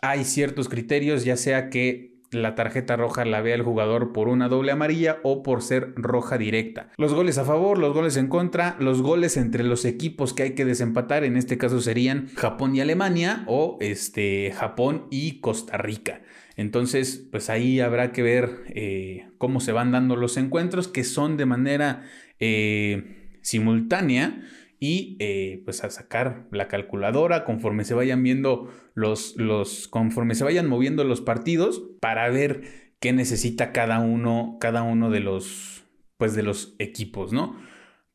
hay 0.03 0.25
ciertos 0.25 0.69
criterios, 0.69 1.25
ya 1.25 1.37
sea 1.37 1.71
que 1.71 2.13
la 2.33 2.55
tarjeta 2.55 2.97
roja 2.97 3.25
la 3.25 3.41
vea 3.41 3.55
el 3.55 3.63
jugador 3.63 4.13
por 4.13 4.29
una 4.29 4.49
doble 4.49 4.73
amarilla 4.73 5.19
o 5.23 5.43
por 5.43 5.63
ser 5.63 5.93
roja 5.97 6.39
directa. 6.39 6.91
Los 6.97 7.15
goles 7.15 7.39
a 7.39 7.45
favor, 7.45 7.79
los 7.79 7.95
goles 7.95 8.17
en 8.17 8.29
contra, 8.29 8.77
los 8.81 9.01
goles 9.01 9.37
entre 9.37 9.63
los 9.65 9.85
equipos 9.85 10.33
que 10.33 10.43
hay 10.43 10.51
que 10.55 10.65
desempatar, 10.65 11.25
en 11.25 11.37
este 11.37 11.57
caso 11.57 11.81
serían 11.81 12.31
Japón 12.35 12.75
y 12.75 12.81
Alemania 12.81 13.45
o 13.47 13.79
este, 13.81 14.53
Japón 14.57 15.07
y 15.11 15.41
Costa 15.41 15.77
Rica. 15.77 16.23
Entonces, 16.57 17.29
pues 17.31 17.49
ahí 17.49 17.81
habrá 17.81 18.13
que 18.13 18.23
ver 18.23 18.65
eh, 18.69 19.29
cómo 19.39 19.61
se 19.61 19.73
van 19.73 19.93
dando 19.93 20.17
los 20.17 20.37
encuentros 20.37 20.89
que 20.89 21.05
son 21.05 21.37
de 21.37 21.47
manera 21.47 22.03
eh, 22.41 23.31
simultánea 23.43 24.43
y 24.83 25.17
eh, 25.21 25.63
pues 25.65 25.85
a 25.85 25.91
sacar 25.91 26.49
la 26.51 26.67
calculadora 26.67 27.45
conforme 27.45 27.85
se 27.85 27.95
vayan 27.95 28.21
viendo 28.25 28.69
los, 28.95 29.37
los, 29.37 29.87
conforme 29.87 30.35
se 30.35 30.43
vayan 30.43 30.67
moviendo 30.67 31.05
los 31.05 31.21
partidos 31.21 31.85
para 32.01 32.29
ver 32.31 32.93
qué 32.99 33.13
necesita 33.13 33.71
cada 33.71 34.01
uno, 34.01 34.59
cada 34.61 34.83
uno 34.83 35.09
de 35.11 35.21
los, 35.21 35.85
pues 36.17 36.35
de 36.35 36.43
los 36.43 36.75
equipos, 36.81 37.33
¿no? 37.33 37.57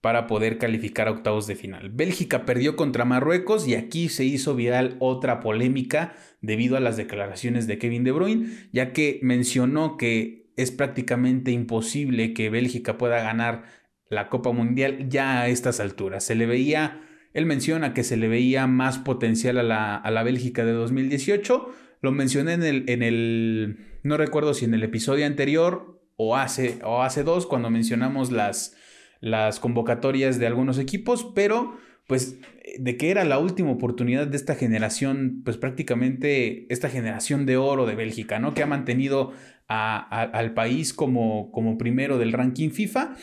Para 0.02 0.28
poder 0.28 0.58
calificar 0.58 1.08
a 1.08 1.12
octavos 1.12 1.48
de 1.48 1.56
final. 1.56 1.90
Bélgica 1.90 2.46
perdió 2.46 2.76
contra 2.76 3.06
Marruecos 3.06 3.66
y 3.66 3.76
aquí 3.76 4.10
se 4.10 4.26
hizo 4.26 4.54
viral 4.54 4.98
otra 5.00 5.40
polémica 5.40 6.18
debido 6.42 6.76
a 6.76 6.82
las 6.82 6.98
declaraciones 6.98 7.66
de 7.68 7.78
Kevin 7.78 8.04
De 8.04 8.12
Bruyne, 8.12 8.50
ya 8.74 8.92
que 8.92 9.22
mencionó 9.24 9.96
que 9.96 10.52
es 10.58 10.72
prácticamente 10.72 11.52
imposible 11.52 12.34
que 12.34 12.50
Bélgica 12.50 12.98
pueda 12.98 13.24
ganar 13.24 13.64
la 14.10 14.30
Copa 14.30 14.52
Mundial 14.52 15.10
ya 15.10 15.42
a 15.42 15.48
estas 15.50 15.80
alturas. 15.80 16.24
Se 16.24 16.36
le 16.36 16.46
veía, 16.46 17.02
él 17.34 17.46
menciona 17.46 17.94
que 17.94 18.04
se 18.04 18.18
le 18.18 18.28
veía 18.28 18.68
más 18.68 18.98
potencial 18.98 19.58
a 19.58 19.64
la, 19.64 19.96
a 19.96 20.12
la 20.12 20.24
Bélgica 20.24 20.66
de 20.66 20.72
2018. 20.72 21.70
Lo 22.02 22.12
mencioné 22.12 22.54
en 22.54 22.64
el, 22.64 22.90
en 22.90 23.04
el, 23.04 23.78
no 24.04 24.18
recuerdo 24.18 24.54
si 24.54 24.66
en 24.66 24.74
el 24.74 24.84
episodio 24.84 25.26
anterior 25.26 26.02
o 26.16 26.36
hace, 26.36 26.80
o 26.84 27.04
hace 27.04 27.24
dos, 27.24 27.46
cuando 27.46 27.70
mencionamos 27.70 28.32
las, 28.32 28.76
las 29.20 29.60
convocatorias 29.60 30.40
de 30.40 30.48
algunos 30.48 30.80
equipos, 30.80 31.32
pero 31.36 31.78
pues 32.08 32.40
de 32.80 32.98
que 32.98 33.12
era 33.12 33.26
la 33.26 33.38
última 33.38 33.72
oportunidad 33.72 34.28
de 34.28 34.38
esta 34.38 34.56
generación, 34.56 35.42
pues 35.44 35.58
prácticamente 35.58 36.72
esta 36.72 36.90
generación 36.90 37.46
de 37.46 37.58
oro 37.58 37.86
de 37.86 37.96
Bélgica, 37.96 38.40
¿no? 38.40 38.54
Que 38.54 38.64
ha 38.64 38.68
mantenido 38.68 39.34
al 39.68 40.54
país 40.54 40.94
como, 40.94 41.52
como 41.52 41.78
primero 41.78 42.18
del 42.18 42.32
ranking 42.32 42.70
FIFA 42.70 43.18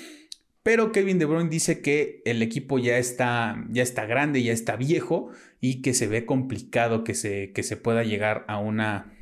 pero 0.64 0.92
Kevin 0.92 1.18
De 1.18 1.26
Bruyne 1.26 1.50
dice 1.50 1.83
que 1.83 2.23
el 2.25 2.42
equipo 2.42 2.78
ya 2.78 2.97
está, 2.97 3.62
ya 3.68 3.83
está 3.83 4.06
grande, 4.06 4.42
ya 4.42 4.52
está 4.52 4.76
viejo 4.76 5.30
y 5.61 5.83
que 5.83 5.92
se 5.92 6.09
ve 6.09 6.25
complicado 6.25 7.04
que 7.04 7.12
se, 7.12 7.52
que 7.52 7.62
se 7.62 7.76
pueda 7.76 8.02
llegar 8.02 8.47
a 8.49 8.59
una, 8.59 9.12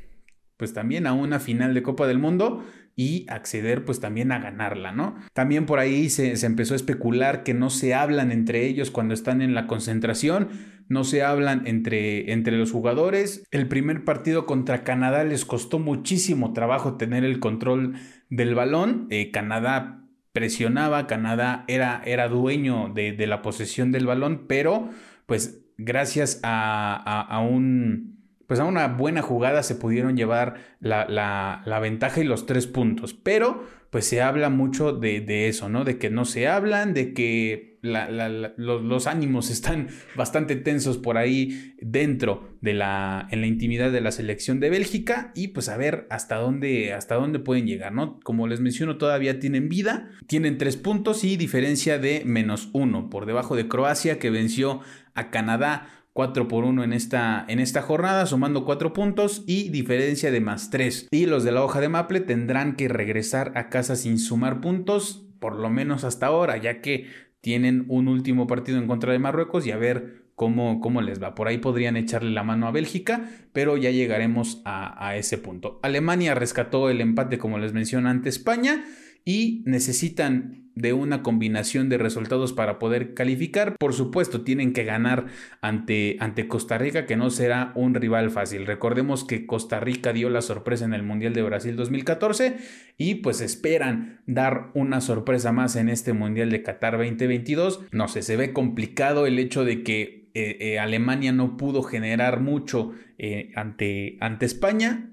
pues 0.55 0.73
también 0.73 1.05
a 1.05 1.11
una 1.11 1.41
final 1.41 1.73
de 1.73 1.83
Copa 1.83 2.07
del 2.07 2.17
Mundo 2.17 2.65
y 2.95 3.25
acceder 3.27 3.83
pues 3.83 3.99
también 3.99 4.31
a 4.31 4.39
ganarla, 4.39 4.93
¿no? 4.93 5.15
También 5.33 5.65
por 5.65 5.79
ahí 5.79 6.09
se, 6.09 6.37
se, 6.37 6.45
empezó 6.45 6.75
a 6.75 6.77
especular 6.77 7.43
que 7.43 7.53
no 7.53 7.69
se 7.69 7.93
hablan 7.93 8.31
entre 8.31 8.65
ellos 8.65 8.89
cuando 8.89 9.13
están 9.13 9.41
en 9.41 9.53
la 9.53 9.67
concentración, 9.67 10.47
no 10.87 11.03
se 11.03 11.23
hablan 11.23 11.67
entre, 11.67 12.31
entre 12.31 12.57
los 12.57 12.71
jugadores. 12.71 13.43
El 13.51 13.67
primer 13.67 14.05
partido 14.05 14.45
contra 14.45 14.85
Canadá 14.85 15.25
les 15.25 15.43
costó 15.43 15.77
muchísimo 15.77 16.53
trabajo 16.53 16.95
tener 16.95 17.25
el 17.25 17.41
control 17.41 17.95
del 18.29 18.55
balón. 18.55 19.07
Eh, 19.09 19.31
Canadá 19.31 20.02
presionaba, 20.33 21.07
Canadá 21.07 21.63
era, 21.67 22.01
era 22.05 22.27
dueño 22.27 22.91
de, 22.93 23.15
la 23.27 23.41
posesión 23.41 23.91
del 23.91 24.07
balón, 24.07 24.45
pero 24.47 24.89
pues 25.27 25.61
gracias 25.77 26.39
a, 26.43 27.39
un 27.49 28.17
pues 28.47 28.59
a 28.59 28.65
una 28.65 28.87
buena 28.87 29.21
jugada 29.21 29.63
se 29.63 29.75
pudieron 29.75 30.17
llevar 30.17 30.55
la, 30.79 31.05
la, 31.07 31.79
ventaja 31.79 32.19
y 32.19 32.25
los 32.25 32.45
tres 32.45 32.67
puntos. 32.67 33.13
Pero 33.13 33.63
pues 33.93 34.07
se 34.07 34.23
habla 34.23 34.49
mucho 34.49 34.91
de, 34.91 35.21
de 35.21 35.47
eso, 35.47 35.69
¿no? 35.69 35.83
De 35.83 35.99
que 35.99 36.09
no 36.09 36.25
se 36.25 36.47
hablan, 36.47 36.95
de 36.95 37.13
que 37.13 37.77
los, 37.83 39.05
ánimos 39.05 39.49
están 39.51 39.89
bastante 40.15 40.55
tensos 40.55 40.97
por 40.97 41.19
ahí 41.19 41.75
dentro 41.79 42.57
de 42.59 42.73
la, 42.73 43.27
en 43.29 43.41
la 43.41 43.45
intimidad 43.45 43.91
de 43.91 44.01
la 44.01 44.11
selección 44.11 44.59
de 44.59 44.71
Bélgica 44.71 45.31
y 45.35 45.49
pues 45.49 45.69
a 45.69 45.77
ver 45.77 46.07
hasta 46.09 46.37
dónde, 46.37 46.91
hasta 46.91 47.13
dónde 47.13 47.37
pueden 47.37 47.67
llegar, 47.67 47.93
¿no? 47.93 48.19
Como 48.23 48.47
les 48.47 48.61
menciono, 48.61 48.97
todavía 48.97 49.39
tienen 49.39 49.69
vida, 49.69 50.09
tienen 50.25 50.57
tres 50.57 50.75
puntos 50.75 51.23
y 51.23 51.37
diferencia 51.37 51.99
de 51.99 52.23
menos 52.25 52.71
uno 52.73 53.11
por 53.11 53.27
debajo 53.27 53.55
de 53.55 53.67
Croacia 53.67 54.17
que 54.17 54.31
venció 54.31 54.79
a 55.13 55.29
Canadá 55.29 55.87
4 56.13 56.47
por 56.47 56.63
1 56.63 56.83
en 56.83 56.93
esta, 56.93 57.43
en 57.47 57.59
esta 57.59 57.81
jornada, 57.81 58.25
sumando 58.25 58.65
4 58.65 58.93
puntos 58.93 59.43
y 59.47 59.69
diferencia 59.69 60.31
de 60.31 60.41
más 60.41 60.69
3. 60.69 61.07
Y 61.11 61.25
los 61.25 61.43
de 61.43 61.51
la 61.51 61.63
hoja 61.63 61.81
de 61.81 61.89
Maple 61.89 62.21
tendrán 62.21 62.75
que 62.75 62.87
regresar 62.87 63.51
a 63.55 63.69
casa 63.69 63.95
sin 63.95 64.19
sumar 64.19 64.61
puntos, 64.61 65.25
por 65.39 65.55
lo 65.55 65.69
menos 65.69 66.03
hasta 66.03 66.27
ahora, 66.27 66.57
ya 66.57 66.81
que 66.81 67.07
tienen 67.41 67.85
un 67.89 68.07
último 68.07 68.47
partido 68.47 68.77
en 68.77 68.87
contra 68.87 69.11
de 69.11 69.19
Marruecos 69.19 69.65
y 69.65 69.71
a 69.71 69.77
ver 69.77 70.23
cómo, 70.35 70.79
cómo 70.79 71.01
les 71.01 71.21
va. 71.21 71.35
Por 71.35 71.47
ahí 71.47 71.57
podrían 71.57 71.97
echarle 71.97 72.31
la 72.31 72.43
mano 72.43 72.67
a 72.67 72.71
Bélgica, 72.71 73.29
pero 73.51 73.75
ya 73.75 73.89
llegaremos 73.89 74.61
a, 74.65 75.07
a 75.07 75.17
ese 75.17 75.37
punto. 75.37 75.79
Alemania 75.81 76.35
rescató 76.35 76.89
el 76.89 77.01
empate, 77.01 77.39
como 77.39 77.57
les 77.57 77.73
mencioné 77.73 78.09
ante 78.09 78.29
España 78.29 78.85
y 79.25 79.63
necesitan 79.65 80.62
de 80.75 80.93
una 80.93 81.21
combinación 81.21 81.89
de 81.89 81.97
resultados 81.97 82.53
para 82.53 82.79
poder 82.79 83.13
calificar. 83.13 83.75
Por 83.77 83.93
supuesto, 83.93 84.41
tienen 84.41 84.73
que 84.73 84.83
ganar 84.83 85.25
ante, 85.61 86.17
ante, 86.19 86.47
Costa 86.47 86.77
Rica, 86.77 87.05
que 87.05 87.15
no 87.15 87.29
será 87.29 87.71
un 87.75 87.93
rival 87.93 88.31
fácil. 88.31 88.65
Recordemos 88.65 89.23
que 89.23 89.45
Costa 89.45 89.79
Rica 89.79 90.13
dio 90.13 90.29
la 90.29 90.41
sorpresa 90.41 90.85
en 90.85 90.93
el 90.93 91.03
Mundial 91.03 91.33
de 91.33 91.43
Brasil 91.43 91.75
2014 91.75 92.57
y 92.97 93.15
pues 93.15 93.41
esperan 93.41 94.21
dar 94.25 94.71
una 94.73 95.01
sorpresa 95.01 95.51
más 95.51 95.75
en 95.75 95.89
este 95.89 96.13
Mundial 96.13 96.49
de 96.49 96.63
Qatar 96.63 96.97
2022. 96.97 97.81
No 97.91 98.07
sé, 98.07 98.21
se 98.21 98.35
ve 98.35 98.53
complicado 98.53 99.27
el 99.27 99.39
hecho 99.39 99.65
de 99.65 99.83
que 99.83 100.23
eh, 100.35 100.57
eh, 100.59 100.79
Alemania 100.79 101.31
no 101.31 101.57
pudo 101.57 101.83
generar 101.83 102.39
mucho 102.39 102.93
eh, 103.19 103.51
ante, 103.55 104.17
ante 104.19 104.47
España. 104.47 105.11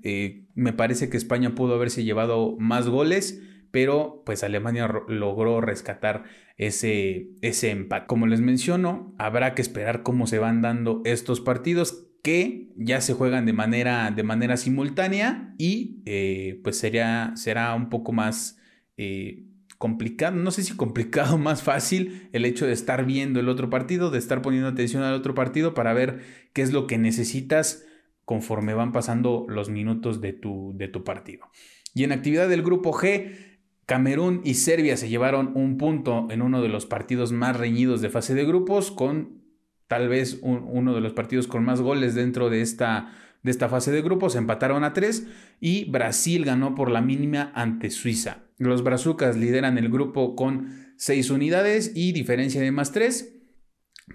me 0.55 0.73
parece 0.73 1.11
que 1.11 1.19
España 1.19 1.55
pudo 1.55 1.75
haberse 1.75 2.05
llevado 2.05 2.57
más 2.59 2.88
goles 2.88 3.43
pero 3.71 4.23
pues 4.27 4.43
Alemania 4.45 4.89
logró 5.09 5.61
rescatar 5.61 6.25
ese, 6.57 7.31
ese 7.41 7.71
empate. 7.71 8.07
Como 8.07 8.27
les 8.27 8.41
menciono, 8.41 9.15
habrá 9.19 9.55
que 9.55 9.62
esperar 9.62 10.03
cómo 10.03 10.27
se 10.27 10.39
van 10.39 10.62
dando 10.62 11.03
estos 11.05 11.41
partidos 11.41 12.07
que 12.23 12.73
ya 12.77 13.00
se 13.00 13.15
juegan 13.15 13.47
de 13.47 13.53
manera, 13.53 14.11
de 14.11 14.23
manera 14.23 14.57
simultánea 14.57 15.55
y 15.59 16.03
eh, 16.05 16.61
pues 16.62 16.79
sería, 16.79 17.33
será 17.37 17.75
un 17.75 17.89
poco 17.89 18.12
más 18.12 18.59
eh, 18.97 19.47
complicado, 19.79 20.37
no 20.37 20.50
sé 20.50 20.62
si 20.62 20.77
complicado, 20.77 21.39
más 21.39 21.62
fácil 21.62 22.29
el 22.33 22.45
hecho 22.45 22.67
de 22.67 22.73
estar 22.73 23.07
viendo 23.07 23.41
el 23.41 23.49
otro 23.49 23.71
partido, 23.71 24.11
de 24.11 24.19
estar 24.19 24.43
poniendo 24.43 24.69
atención 24.69 25.03
al 25.03 25.15
otro 25.15 25.35
partido 25.35 25.73
para 25.73 25.95
ver 25.95 26.21
qué 26.53 26.62
es 26.62 26.73
lo 26.73 26.87
que 26.87 26.99
necesitas 26.99 27.87
conforme 28.27 28.75
van 28.75 28.93
pasando 28.93 29.47
los 29.49 29.71
minutos 29.71 30.21
de 30.21 30.33
tu, 30.33 30.73
de 30.77 30.89
tu 30.89 31.03
partido. 31.03 31.49
Y 31.95 32.05
en 32.05 32.12
actividad 32.12 32.49
del 32.49 32.62
grupo 32.62 32.93
G, 32.93 33.50
Camerún 33.91 34.41
y 34.45 34.55
Serbia 34.55 34.97
se 34.97 35.09
llevaron 35.09 35.51
un 35.57 35.77
punto 35.77 36.29
en 36.31 36.43
uno 36.43 36.63
de 36.63 36.69
los 36.69 36.87
partidos 36.87 37.33
más 37.33 37.57
reñidos 37.57 38.01
de 38.01 38.09
fase 38.09 38.35
de 38.37 38.45
grupos, 38.45 38.93
con 38.93 39.43
tal 39.89 40.09
vez 40.09 40.39
uno 40.43 40.95
de 40.95 41.01
los 41.01 41.13
partidos 41.13 41.49
con 41.49 41.65
más 41.65 41.81
goles 41.81 42.15
dentro 42.15 42.51
de 42.51 42.61
esta, 42.61 43.13
de 43.43 43.51
esta 43.51 43.69
fase 43.69 43.91
de 43.91 44.01
grupos. 44.01 44.37
Empataron 44.37 44.85
a 44.85 44.93
tres 44.93 45.27
y 45.59 45.91
Brasil 45.91 46.45
ganó 46.45 46.77
por 46.77 46.89
la 46.89 47.01
mínima 47.01 47.51
ante 47.53 47.91
Suiza. 47.91 48.45
Los 48.59 48.85
brazucas 48.85 49.37
lideran 49.37 49.77
el 49.77 49.89
grupo 49.89 50.37
con 50.37 50.69
seis 50.97 51.29
unidades 51.29 51.91
y 51.97 52.13
diferencia 52.13 52.61
de 52.61 52.71
más 52.71 52.93
tres. 52.93 53.41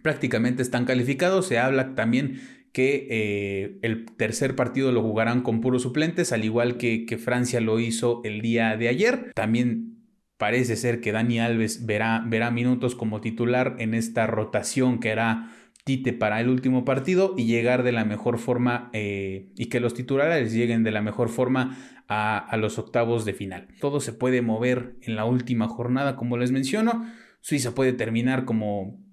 Prácticamente 0.01 0.61
están 0.61 0.85
calificados. 0.85 1.47
Se 1.47 1.59
habla 1.59 1.95
también 1.95 2.39
que 2.75 3.07
eh, 3.09 3.79
el 3.83 4.05
tercer 4.17 4.53
partido 4.53 4.91
lo 4.91 5.01
jugarán 5.01 5.43
con 5.43 5.61
puros 5.61 5.83
suplentes, 5.83 6.33
al 6.33 6.43
igual 6.43 6.75
que, 6.75 7.05
que, 7.05 7.17
Francia 7.17 7.61
lo 7.61 7.79
hizo 7.79 8.19
el 8.25 8.41
día 8.41 8.75
de 8.75 8.89
ayer. 8.89 9.31
También 9.33 10.03
parece 10.35 10.75
ser 10.75 10.99
que 10.99 11.13
Dani 11.13 11.39
Alves 11.39 11.85
verá, 11.85 12.21
verá 12.27 12.51
minutos 12.51 12.93
como 12.93 13.21
titular 13.21 13.77
en 13.79 13.93
esta 13.93 14.27
rotación 14.27 14.99
que 14.99 15.13
hará 15.13 15.53
Tite 15.85 16.11
para 16.11 16.41
el 16.41 16.49
último 16.49 16.83
partido 16.83 17.33
y 17.37 17.45
llegar 17.45 17.83
de 17.83 17.93
la 17.93 18.03
mejor 18.03 18.39
forma 18.39 18.89
eh, 18.91 19.53
y 19.55 19.67
que 19.67 19.79
los 19.79 19.93
titulares 19.93 20.51
lleguen 20.51 20.83
de 20.83 20.91
la 20.91 21.01
mejor 21.01 21.29
forma 21.29 21.77
a, 22.09 22.37
a 22.37 22.57
los 22.57 22.77
octavos 22.77 23.23
de 23.23 23.33
final. 23.33 23.69
Todo 23.79 24.01
se 24.01 24.11
puede 24.11 24.41
mover 24.41 24.97
en 25.01 25.15
la 25.15 25.23
última 25.23 25.69
jornada, 25.69 26.17
como 26.17 26.35
les 26.35 26.51
menciono. 26.51 27.05
Suiza 27.39 27.73
puede 27.73 27.93
terminar 27.93 28.43
como 28.43 29.04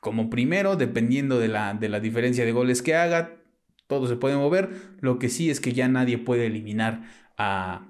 como 0.00 0.30
primero, 0.30 0.76
dependiendo 0.76 1.38
de 1.38 1.48
la, 1.48 1.74
de 1.74 1.88
la 1.88 2.00
diferencia 2.00 2.44
de 2.44 2.52
goles 2.52 2.82
que 2.82 2.94
haga, 2.94 3.42
todo 3.86 4.06
se 4.06 4.16
puede 4.16 4.36
mover. 4.36 4.70
Lo 5.00 5.18
que 5.18 5.28
sí 5.28 5.50
es 5.50 5.60
que 5.60 5.72
ya 5.72 5.88
nadie 5.88 6.18
puede 6.18 6.46
eliminar 6.46 7.02
a, 7.36 7.88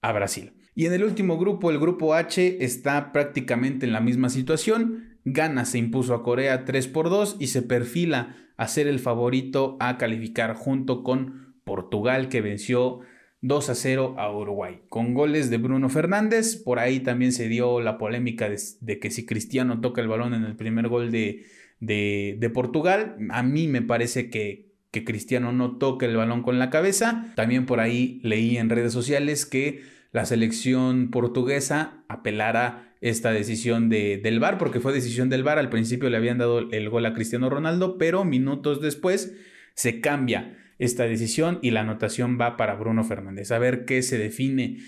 a 0.00 0.12
Brasil. 0.12 0.52
Y 0.74 0.86
en 0.86 0.92
el 0.92 1.04
último 1.04 1.38
grupo, 1.38 1.70
el 1.70 1.78
grupo 1.78 2.14
H, 2.14 2.64
está 2.64 3.12
prácticamente 3.12 3.86
en 3.86 3.92
la 3.92 4.00
misma 4.00 4.28
situación. 4.28 5.18
Ghana 5.24 5.64
se 5.64 5.78
impuso 5.78 6.14
a 6.14 6.22
Corea 6.22 6.64
3 6.64 6.88
por 6.88 7.10
2 7.10 7.36
y 7.38 7.46
se 7.46 7.62
perfila 7.62 8.36
a 8.56 8.68
ser 8.68 8.86
el 8.86 8.98
favorito 8.98 9.76
a 9.80 9.98
calificar 9.98 10.54
junto 10.54 11.02
con 11.02 11.54
Portugal 11.64 12.28
que 12.28 12.40
venció 12.40 13.00
2 13.44 13.68
a 13.68 13.74
0 13.74 14.14
a 14.16 14.32
Uruguay, 14.34 14.80
con 14.88 15.12
goles 15.12 15.50
de 15.50 15.58
Bruno 15.58 15.90
Fernández. 15.90 16.56
Por 16.56 16.78
ahí 16.78 17.00
también 17.00 17.30
se 17.30 17.46
dio 17.46 17.82
la 17.82 17.98
polémica 17.98 18.48
de, 18.48 18.98
que 18.98 19.10
si 19.10 19.26
Cristiano 19.26 19.82
toca 19.82 20.00
el 20.00 20.08
balón 20.08 20.32
en 20.32 20.44
el 20.44 20.56
primer 20.56 20.88
gol 20.88 21.10
de, 21.10 21.44
de, 21.78 22.50
Portugal. 22.54 23.16
A 23.28 23.42
mí 23.42 23.68
me 23.68 23.82
parece 23.82 24.30
que, 24.30 24.72
que 24.90 25.04
Cristiano 25.04 25.52
no 25.52 25.76
toca 25.76 26.06
el 26.06 26.16
balón 26.16 26.42
con 26.42 26.58
la 26.58 26.70
cabeza. 26.70 27.34
También 27.36 27.66
por 27.66 27.80
ahí 27.80 28.18
leí 28.22 28.56
en 28.56 28.70
redes 28.70 28.94
sociales 28.94 29.44
que 29.44 29.82
la 30.10 30.24
selección 30.24 31.10
portuguesa 31.10 32.02
apelara 32.08 32.94
esta 33.02 33.30
decisión 33.30 33.90
de, 33.90 34.16
del 34.16 34.40
VAR, 34.40 34.56
porque 34.56 34.80
fue 34.80 34.94
decisión 34.94 35.28
del 35.28 35.42
VAR. 35.42 35.58
Al 35.58 35.68
principio 35.68 36.08
le 36.08 36.16
habían 36.16 36.38
dado 36.38 36.60
el 36.70 36.88
gol 36.88 37.04
a 37.04 37.12
Cristiano 37.12 37.50
Ronaldo, 37.50 37.98
pero 37.98 38.24
minutos 38.24 38.80
después 38.80 39.36
se 39.74 40.00
cambia 40.00 40.56
esta 40.78 41.04
decisión 41.04 41.58
y 41.62 41.70
la 41.70 41.80
anotación 41.80 42.38
va 42.40 42.56
para 42.56 42.74
Bruno 42.74 43.04
Fernández. 43.04 43.52
A 43.52 43.58
ver 43.58 43.84
qué 43.84 44.02
se 44.02 44.18
define 44.18 44.78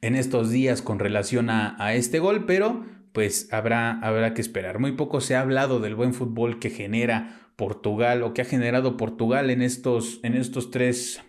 en 0.00 0.14
estos 0.14 0.50
días 0.50 0.82
con 0.82 0.98
relación 0.98 1.50
a, 1.50 1.94
este 1.94 2.18
gol, 2.18 2.46
pero 2.46 2.84
pues 3.12 3.52
habrá, 3.52 3.98
habrá 4.00 4.34
que 4.34 4.40
esperar. 4.40 4.78
Muy 4.78 4.92
poco 4.92 5.20
se 5.20 5.36
ha 5.36 5.40
hablado 5.40 5.80
del 5.80 5.94
buen 5.94 6.14
fútbol 6.14 6.58
que 6.58 6.70
genera 6.70 7.52
Portugal 7.56 8.22
o 8.22 8.32
que 8.32 8.42
ha 8.42 8.46
generado 8.46 8.96
Portugal 8.96 9.50
en 9.50 9.60
estos, 9.60 10.20
en 10.22 10.34
estos 10.34 10.70
tres, 10.70 11.22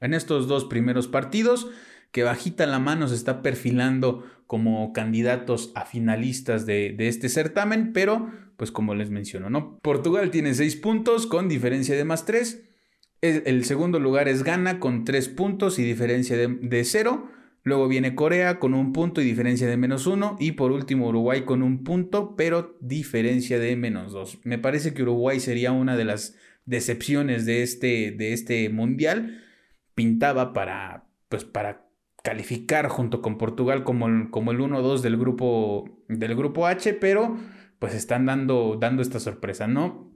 en 0.00 0.14
estos 0.14 0.48
dos 0.48 0.64
primeros 0.64 1.06
partidos 1.06 1.68
que 2.10 2.22
bajita 2.22 2.66
la 2.66 2.78
mano 2.78 3.08
se 3.08 3.14
está 3.14 3.42
perfilando 3.42 4.24
como 4.46 4.92
candidatos 4.92 5.72
a 5.74 5.84
finalistas 5.84 6.64
de, 6.64 6.92
de 6.92 7.08
este 7.08 7.28
certamen, 7.28 7.92
pero 7.92 8.30
pues 8.56 8.70
como 8.70 8.94
les 8.94 9.10
menciono, 9.10 9.50
¿no? 9.50 9.78
Portugal 9.82 10.30
tiene 10.30 10.54
6 10.54 10.76
puntos 10.76 11.26
con 11.26 11.48
diferencia 11.48 11.96
de 11.96 12.04
más 12.04 12.24
3. 12.24 12.62
El 13.22 13.64
segundo 13.64 13.98
lugar 13.98 14.28
es 14.28 14.44
Ghana 14.44 14.78
con 14.78 15.04
3 15.04 15.28
puntos 15.30 15.78
y 15.78 15.84
diferencia 15.84 16.36
de 16.36 16.84
0. 16.84 17.30
Luego 17.66 17.88
viene 17.88 18.14
Corea 18.14 18.60
con 18.60 18.74
un 18.74 18.92
punto 18.92 19.20
y 19.20 19.24
diferencia 19.24 19.66
de 19.66 19.76
menos 19.76 20.06
1. 20.06 20.36
Y 20.38 20.52
por 20.52 20.70
último 20.70 21.08
Uruguay 21.08 21.42
con 21.42 21.62
un 21.64 21.82
punto, 21.82 22.36
pero 22.36 22.76
diferencia 22.80 23.58
de 23.58 23.74
menos 23.74 24.12
2. 24.12 24.40
Me 24.44 24.58
parece 24.58 24.94
que 24.94 25.02
Uruguay 25.02 25.40
sería 25.40 25.72
una 25.72 25.96
de 25.96 26.04
las 26.04 26.36
decepciones 26.64 27.44
de 27.44 27.62
este, 27.62 28.12
de 28.12 28.32
este 28.32 28.68
mundial. 28.68 29.42
Pintaba 29.96 30.52
para, 30.52 31.08
pues 31.28 31.44
para 31.44 31.88
calificar 32.22 32.88
junto 32.88 33.20
con 33.20 33.36
Portugal 33.36 33.82
como 33.82 34.06
el, 34.06 34.30
como 34.30 34.52
el 34.52 34.58
1-2 34.58 35.00
del 35.00 35.16
grupo, 35.16 36.04
del 36.08 36.36
grupo 36.36 36.66
H, 36.68 36.94
pero 36.94 37.36
pues 37.78 37.94
están 37.94 38.26
dando, 38.26 38.76
dando 38.80 39.02
esta 39.02 39.20
sorpresa, 39.20 39.66
¿no? 39.66 40.12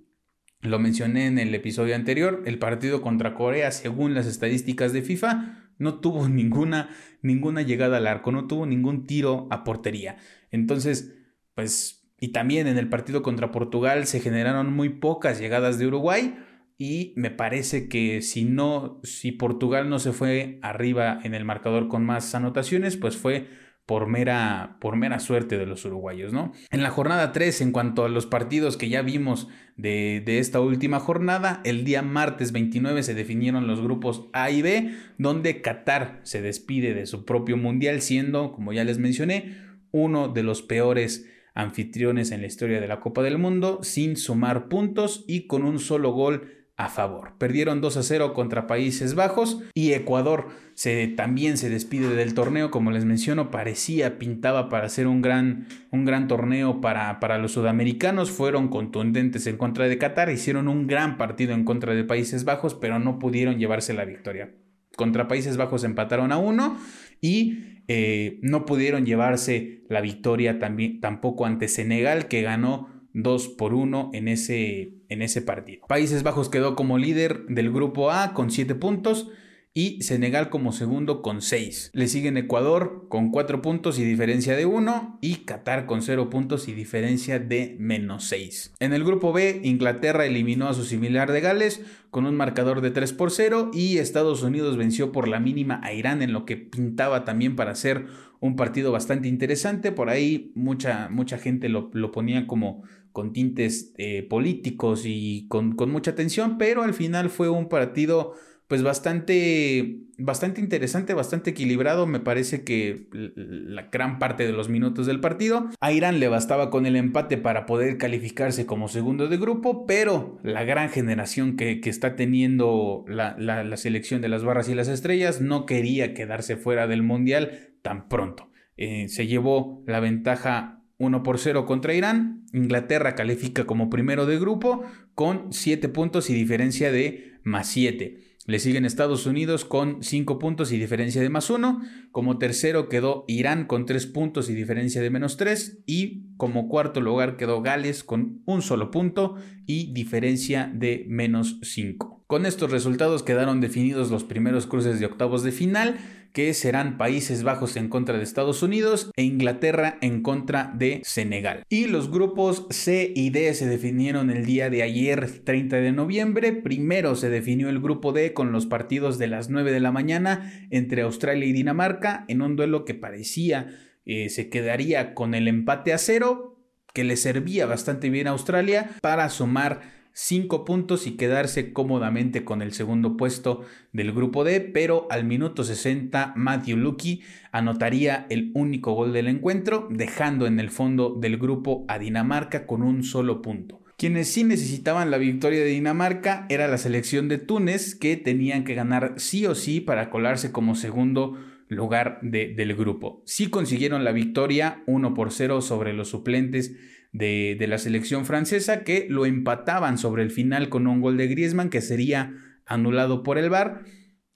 Lo 0.60 0.78
mencioné 0.78 1.26
en 1.26 1.38
el 1.38 1.54
episodio 1.54 1.94
anterior, 1.94 2.42
el 2.46 2.58
partido 2.58 3.00
contra 3.00 3.34
Corea, 3.34 3.70
según 3.70 4.14
las 4.14 4.26
estadísticas 4.26 4.92
de 4.92 5.02
FIFA, 5.02 5.70
no 5.78 6.00
tuvo 6.00 6.28
ninguna, 6.28 6.90
ninguna 7.22 7.62
llegada 7.62 7.96
al 7.96 8.06
arco, 8.06 8.30
no 8.32 8.46
tuvo 8.46 8.66
ningún 8.66 9.06
tiro 9.06 9.48
a 9.50 9.64
portería. 9.64 10.16
Entonces, 10.50 11.16
pues, 11.54 12.08
y 12.20 12.28
también 12.28 12.66
en 12.66 12.78
el 12.78 12.88
partido 12.88 13.22
contra 13.22 13.50
Portugal 13.50 14.06
se 14.06 14.20
generaron 14.20 14.72
muy 14.72 14.90
pocas 14.90 15.40
llegadas 15.40 15.78
de 15.78 15.86
Uruguay 15.86 16.36
y 16.76 17.12
me 17.16 17.30
parece 17.30 17.88
que 17.88 18.22
si 18.22 18.44
no, 18.44 19.00
si 19.02 19.32
Portugal 19.32 19.88
no 19.88 19.98
se 19.98 20.12
fue 20.12 20.58
arriba 20.62 21.18
en 21.22 21.34
el 21.34 21.44
marcador 21.44 21.88
con 21.88 22.04
más 22.04 22.34
anotaciones, 22.34 22.96
pues 22.96 23.16
fue 23.16 23.48
por 23.90 24.06
mera, 24.06 24.76
por 24.78 24.94
mera 24.94 25.18
suerte 25.18 25.58
de 25.58 25.66
los 25.66 25.84
uruguayos, 25.84 26.32
¿no? 26.32 26.52
En 26.70 26.84
la 26.84 26.90
jornada 26.90 27.32
3, 27.32 27.60
en 27.60 27.72
cuanto 27.72 28.04
a 28.04 28.08
los 28.08 28.24
partidos 28.24 28.76
que 28.76 28.88
ya 28.88 29.02
vimos 29.02 29.48
de, 29.76 30.22
de, 30.24 30.38
esta 30.38 30.60
última 30.60 31.00
jornada, 31.00 31.60
el 31.64 31.82
día 31.82 32.00
martes 32.00 32.52
29 32.52 33.02
se 33.02 33.14
definieron 33.14 33.66
los 33.66 33.80
grupos 33.80 34.28
A 34.32 34.48
y 34.52 34.62
B, 34.62 34.94
donde 35.18 35.60
Qatar 35.60 36.20
se 36.22 36.40
despide 36.40 36.94
de 36.94 37.06
su 37.06 37.24
propio 37.24 37.56
mundial, 37.56 38.00
siendo, 38.00 38.52
como 38.52 38.72
ya 38.72 38.84
les 38.84 38.98
mencioné, 38.98 39.56
uno 39.90 40.28
de 40.28 40.44
los 40.44 40.62
peores 40.62 41.28
anfitriones 41.54 42.30
en 42.30 42.42
la 42.42 42.46
historia 42.46 42.80
de 42.80 42.86
la 42.86 43.00
Copa 43.00 43.24
del 43.24 43.38
Mundo, 43.38 43.80
sin 43.82 44.16
sumar 44.16 44.68
puntos 44.68 45.24
y 45.26 45.48
con 45.48 45.64
un 45.64 45.80
solo 45.80 46.12
gol 46.12 46.59
a 46.80 46.88
favor. 46.88 47.34
Perdieron 47.36 47.82
2 47.82 47.98
a 47.98 48.02
0 48.02 48.32
contra 48.32 48.66
Países 48.66 49.14
Bajos 49.14 49.62
y 49.74 49.92
Ecuador 49.92 50.48
se, 50.72 51.08
también 51.08 51.58
se 51.58 51.68
despide 51.68 52.08
del 52.16 52.32
torneo, 52.32 52.70
como 52.70 52.90
les 52.90 53.04
menciono, 53.04 53.50
parecía, 53.50 54.18
pintaba 54.18 54.70
para 54.70 54.88
ser 54.88 55.06
un 55.06 55.20
gran, 55.20 55.66
un 55.90 56.06
gran 56.06 56.26
torneo 56.26 56.80
para, 56.80 57.20
para 57.20 57.36
los 57.36 57.52
sudamericanos, 57.52 58.30
fueron 58.30 58.68
contundentes 58.68 59.46
en 59.46 59.58
contra 59.58 59.88
de 59.88 59.98
Qatar, 59.98 60.30
hicieron 60.30 60.68
un 60.68 60.86
gran 60.86 61.18
partido 61.18 61.52
en 61.52 61.64
contra 61.64 61.94
de 61.94 62.04
Países 62.04 62.44
Bajos, 62.44 62.74
pero 62.74 62.98
no 62.98 63.18
pudieron 63.18 63.58
llevarse 63.58 63.92
la 63.92 64.06
victoria. 64.06 64.54
Contra 64.96 65.28
Países 65.28 65.58
Bajos 65.58 65.84
empataron 65.84 66.32
a 66.32 66.38
uno 66.38 66.78
y 67.20 67.82
eh, 67.88 68.38
no 68.40 68.64
pudieron 68.64 69.04
llevarse 69.04 69.84
la 69.90 70.00
victoria 70.00 70.58
también, 70.58 71.00
tampoco 71.00 71.44
ante 71.44 71.68
Senegal, 71.68 72.26
que 72.28 72.40
ganó 72.40 72.88
2 73.12 73.48
por 73.48 73.74
1 73.74 74.12
en 74.14 74.28
ese, 74.28 74.99
en 75.10 75.20
ese 75.20 75.42
partido. 75.42 75.86
Países 75.86 76.22
Bajos 76.22 76.48
quedó 76.48 76.74
como 76.74 76.96
líder 76.96 77.44
del 77.46 77.70
grupo 77.70 78.10
A 78.10 78.32
con 78.32 78.50
7 78.50 78.74
puntos 78.76 79.28
y 79.72 80.02
Senegal 80.02 80.50
como 80.50 80.72
segundo 80.72 81.22
con 81.22 81.42
6. 81.42 81.90
Le 81.94 82.08
siguen 82.08 82.36
Ecuador 82.36 83.06
con 83.08 83.30
4 83.30 83.62
puntos 83.62 83.98
y 83.98 84.04
diferencia 84.04 84.56
de 84.56 84.66
1 84.66 85.18
y 85.20 85.36
Qatar 85.44 85.86
con 85.86 86.02
0 86.02 86.28
puntos 86.28 86.66
y 86.66 86.72
diferencia 86.72 87.38
de 87.38 87.76
menos 87.78 88.24
6. 88.24 88.74
En 88.80 88.92
el 88.92 89.04
grupo 89.04 89.32
B, 89.32 89.60
Inglaterra 89.62 90.26
eliminó 90.26 90.68
a 90.68 90.74
su 90.74 90.84
similar 90.84 91.30
de 91.30 91.40
Gales 91.40 91.82
con 92.10 92.26
un 92.26 92.34
marcador 92.34 92.80
de 92.80 92.90
3 92.90 93.12
por 93.12 93.30
0 93.30 93.70
y 93.72 93.98
Estados 93.98 94.42
Unidos 94.42 94.76
venció 94.76 95.12
por 95.12 95.28
la 95.28 95.38
mínima 95.38 95.80
a 95.84 95.92
Irán 95.92 96.22
en 96.22 96.32
lo 96.32 96.44
que 96.44 96.56
pintaba 96.56 97.24
también 97.24 97.54
para 97.54 97.74
ser 97.76 98.06
un 98.40 98.56
partido 98.56 98.90
bastante 98.90 99.28
interesante. 99.28 99.92
Por 99.92 100.08
ahí 100.08 100.50
mucha, 100.56 101.08
mucha 101.10 101.38
gente 101.38 101.68
lo, 101.68 101.90
lo 101.92 102.10
ponía 102.10 102.48
como 102.48 102.82
con 103.12 103.32
tintes 103.32 103.94
eh, 103.98 104.22
políticos 104.22 105.02
y 105.04 105.46
con, 105.48 105.72
con 105.74 105.90
mucha 105.90 106.14
tensión, 106.14 106.58
pero 106.58 106.82
al 106.82 106.94
final 106.94 107.30
fue 107.30 107.48
un 107.48 107.68
partido 107.68 108.34
pues 108.70 108.84
bastante, 108.84 110.02
bastante 110.16 110.60
interesante, 110.60 111.12
bastante 111.12 111.50
equilibrado. 111.50 112.06
Me 112.06 112.20
parece 112.20 112.62
que 112.62 113.08
la 113.10 113.88
gran 113.90 114.20
parte 114.20 114.46
de 114.46 114.52
los 114.52 114.68
minutos 114.68 115.08
del 115.08 115.18
partido. 115.18 115.70
A 115.80 115.90
Irán 115.90 116.20
le 116.20 116.28
bastaba 116.28 116.70
con 116.70 116.86
el 116.86 116.94
empate 116.94 117.36
para 117.36 117.66
poder 117.66 117.98
calificarse 117.98 118.66
como 118.66 118.86
segundo 118.86 119.26
de 119.26 119.38
grupo, 119.38 119.86
pero 119.86 120.38
la 120.44 120.62
gran 120.62 120.88
generación 120.88 121.56
que, 121.56 121.80
está 121.84 122.14
teniendo 122.14 123.04
la, 123.08 123.76
selección 123.76 124.20
de 124.20 124.28
las 124.28 124.44
barras 124.44 124.68
y 124.68 124.76
las 124.76 124.86
estrellas 124.86 125.40
no 125.40 125.66
quería 125.66 126.14
quedarse 126.14 126.56
fuera 126.56 126.86
del 126.86 127.02
mundial 127.02 127.74
tan 127.82 128.08
pronto. 128.08 128.52
Eh, 128.76 129.08
se 129.08 129.26
llevó 129.26 129.82
la 129.88 129.98
ventaja 129.98 130.79
1 131.00 131.22
por 131.24 131.38
0 131.38 131.66
contra 131.66 131.94
Irán. 131.94 132.44
Inglaterra 132.52 133.16
califica 133.16 133.64
como 133.64 133.90
primero 133.90 134.26
de 134.26 134.38
grupo 134.38 134.84
con 135.16 135.52
7 135.52 135.88
puntos 135.88 136.30
y 136.30 136.34
diferencia 136.34 136.92
de 136.92 137.32
más 137.42 137.66
7. 137.68 138.30
Le 138.46 138.58
siguen 138.58 138.84
Estados 138.84 139.26
Unidos 139.26 139.64
con 139.64 140.02
5 140.02 140.38
puntos 140.38 140.72
y 140.72 140.78
diferencia 140.78 141.22
de 141.22 141.28
más 141.28 141.50
1. 141.50 141.82
Como 142.10 142.38
tercero 142.38 142.88
quedó 142.88 143.24
Irán 143.28 143.66
con 143.66 143.86
3 143.86 144.06
puntos 144.06 144.50
y 144.50 144.54
diferencia 144.54 145.00
de 145.00 145.10
menos 145.10 145.36
3. 145.36 145.82
Y 145.86 146.34
como 146.36 146.68
cuarto 146.68 147.00
lugar 147.00 147.36
quedó 147.36 147.62
Gales 147.62 148.04
con 148.04 148.42
un 148.46 148.62
solo 148.62 148.90
punto 148.90 149.36
y 149.66 149.92
diferencia 149.92 150.70
de 150.74 151.06
menos 151.08 151.58
5. 151.62 152.24
Con 152.26 152.46
estos 152.46 152.70
resultados 152.70 153.22
quedaron 153.22 153.60
definidos 153.60 154.10
los 154.10 154.24
primeros 154.24 154.66
cruces 154.66 155.00
de 155.00 155.06
octavos 155.06 155.42
de 155.42 155.52
final 155.52 155.96
que 156.32 156.54
serán 156.54 156.98
Países 156.98 157.42
Bajos 157.42 157.76
en 157.76 157.88
contra 157.88 158.16
de 158.16 158.22
Estados 158.22 158.62
Unidos 158.62 159.10
e 159.16 159.22
Inglaterra 159.22 159.98
en 160.00 160.22
contra 160.22 160.72
de 160.74 161.00
Senegal. 161.04 161.64
Y 161.68 161.86
los 161.86 162.10
grupos 162.10 162.66
C 162.70 163.12
y 163.14 163.30
D 163.30 163.52
se 163.54 163.66
definieron 163.66 164.30
el 164.30 164.44
día 164.44 164.70
de 164.70 164.82
ayer, 164.82 165.42
30 165.44 165.76
de 165.76 165.92
noviembre. 165.92 166.52
Primero 166.52 167.16
se 167.16 167.30
definió 167.30 167.68
el 167.68 167.80
grupo 167.80 168.12
D 168.12 168.32
con 168.32 168.52
los 168.52 168.66
partidos 168.66 169.18
de 169.18 169.28
las 169.28 169.50
9 169.50 169.72
de 169.72 169.80
la 169.80 169.92
mañana 169.92 170.66
entre 170.70 171.02
Australia 171.02 171.46
y 171.46 171.52
Dinamarca 171.52 172.24
en 172.28 172.42
un 172.42 172.56
duelo 172.56 172.84
que 172.84 172.94
parecía 172.94 173.68
eh, 174.12 174.28
se 174.28 174.48
quedaría 174.48 175.14
con 175.14 175.34
el 175.34 175.46
empate 175.46 175.92
a 175.92 175.98
cero, 175.98 176.58
que 176.92 177.04
le 177.04 177.16
servía 177.16 177.66
bastante 177.66 178.10
bien 178.10 178.26
a 178.26 178.30
Australia 178.30 178.90
para 179.02 179.28
sumar 179.28 179.99
5 180.22 180.66
puntos 180.66 181.06
y 181.06 181.12
quedarse 181.12 181.72
cómodamente 181.72 182.44
con 182.44 182.60
el 182.60 182.74
segundo 182.74 183.16
puesto 183.16 183.62
del 183.94 184.12
grupo 184.12 184.44
D, 184.44 184.60
pero 184.60 185.06
al 185.10 185.24
minuto 185.24 185.64
60 185.64 186.34
Matthew 186.36 186.76
Lucky 186.76 187.22
anotaría 187.52 188.26
el 188.28 188.50
único 188.52 188.92
gol 188.92 189.14
del 189.14 189.28
encuentro, 189.28 189.88
dejando 189.90 190.46
en 190.46 190.60
el 190.60 190.68
fondo 190.68 191.16
del 191.18 191.38
grupo 191.38 191.86
a 191.88 191.98
Dinamarca 191.98 192.66
con 192.66 192.82
un 192.82 193.02
solo 193.02 193.40
punto. 193.40 193.80
Quienes 193.96 194.28
sí 194.28 194.44
necesitaban 194.44 195.10
la 195.10 195.16
victoria 195.16 195.60
de 195.60 195.70
Dinamarca 195.70 196.44
era 196.50 196.68
la 196.68 196.76
selección 196.76 197.28
de 197.28 197.38
Túnez, 197.38 197.94
que 197.94 198.18
tenían 198.18 198.64
que 198.64 198.74
ganar 198.74 199.14
sí 199.16 199.46
o 199.46 199.54
sí 199.54 199.80
para 199.80 200.10
colarse 200.10 200.52
como 200.52 200.74
segundo 200.74 201.38
lugar 201.68 202.18
del 202.20 202.74
grupo. 202.76 203.22
Sí 203.24 203.48
consiguieron 203.48 204.04
la 204.04 204.12
victoria 204.12 204.82
1 204.86 205.14
por 205.14 205.32
0 205.32 205.62
sobre 205.62 205.94
los 205.94 206.08
suplentes 206.08 206.76
de, 207.12 207.56
la 207.68 207.78
selección 207.78 208.24
francesa 208.24 208.84
que 208.84 209.06
lo 209.08 209.26
empataban 209.26 209.98
sobre 209.98 210.22
el 210.22 210.30
final 210.30 210.68
con 210.68 210.86
un 210.86 211.00
gol 211.00 211.16
de 211.16 211.28
Griezmann 211.28 211.70
que 211.70 211.80
sería 211.80 212.34
anulado 212.66 213.22
por 213.22 213.38
el 213.38 213.50
VAR. 213.50 213.82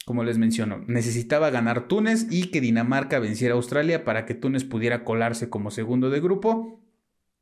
como 0.05 0.23
les 0.23 0.37
menciono, 0.37 0.85
necesitaba 0.87 1.51
ganar 1.51 1.89
Túnez 1.89 2.27
y 2.31 2.51
que 2.51 2.61
Dinamarca 2.61 3.19
venciera 3.19 3.55
a 3.55 3.57
Australia 3.57 4.05
para 4.05 4.27
que 4.27 4.35
Túnez 4.35 4.65
pudiera 4.65 5.03
colarse 5.05 5.49
como 5.49 5.71
segundo 5.71 6.11
de 6.11 6.21
grupo. 6.21 6.85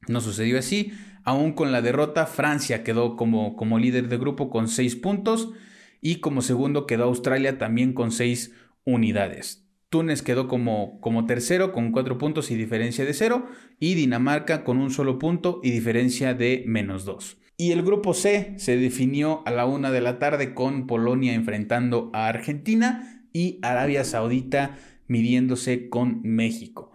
No 0.06 0.20
sucedió 0.20 0.58
así. 0.58 0.92
Aún 1.24 1.52
con 1.52 1.72
la 1.72 1.82
derrota, 1.82 2.26
Francia 2.26 2.84
quedó 2.84 3.16
como, 3.16 3.56
como 3.56 3.78
líder 3.78 4.08
de 4.08 4.18
grupo 4.18 4.50
con 4.50 4.68
6 4.68 4.96
puntos 4.96 5.52
y 6.00 6.16
como 6.16 6.42
segundo 6.42 6.86
quedó 6.86 7.04
Australia 7.04 7.58
también 7.58 7.92
con 7.92 8.10
6 8.10 8.52
unidades. 8.84 9.64
Túnez 9.92 10.22
quedó 10.22 10.48
como, 10.48 10.98
como 11.00 11.26
tercero 11.26 11.70
con 11.70 11.92
4 11.92 12.16
puntos 12.16 12.50
y 12.50 12.56
diferencia 12.56 13.04
de 13.04 13.12
0 13.12 13.46
y 13.78 13.94
Dinamarca 13.94 14.64
con 14.64 14.78
un 14.78 14.90
solo 14.90 15.18
punto 15.18 15.60
y 15.62 15.70
diferencia 15.70 16.32
de 16.32 16.64
menos 16.66 17.04
2. 17.04 17.36
Y 17.58 17.72
el 17.72 17.82
grupo 17.82 18.14
C 18.14 18.54
se 18.56 18.78
definió 18.78 19.42
a 19.44 19.50
la 19.50 19.66
una 19.66 19.90
de 19.90 20.00
la 20.00 20.18
tarde 20.18 20.54
con 20.54 20.86
Polonia 20.86 21.34
enfrentando 21.34 22.10
a 22.14 22.26
Argentina 22.26 23.22
y 23.34 23.58
Arabia 23.60 24.02
Saudita 24.04 24.78
midiéndose 25.08 25.90
con 25.90 26.22
México. 26.22 26.92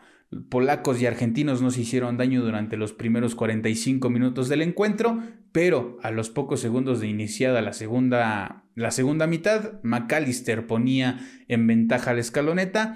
Polacos 0.49 0.99
y 0.99 1.05
argentinos 1.05 1.61
no 1.61 1.69
se 1.69 1.81
hicieron 1.81 2.17
daño 2.17 2.41
durante 2.41 2.77
los 2.77 2.93
primeros 2.93 3.35
45 3.35 4.09
minutos 4.09 4.49
del 4.49 4.63
encuentro, 4.63 5.21
pero 5.57 5.97
a 6.03 6.11
los 6.11 6.29
pocos 6.29 6.59
segundos 6.59 6.99
de 6.99 7.07
iniciada 7.07 7.63
la 7.63 7.73
segunda, 7.73 8.65
la 8.75 8.91
segunda 8.91 9.25
mitad, 9.25 9.81
McAllister 9.81 10.67
ponía 10.67 11.17
en 11.47 11.65
ventaja 11.65 12.13
la 12.13 12.19
escaloneta. 12.19 12.95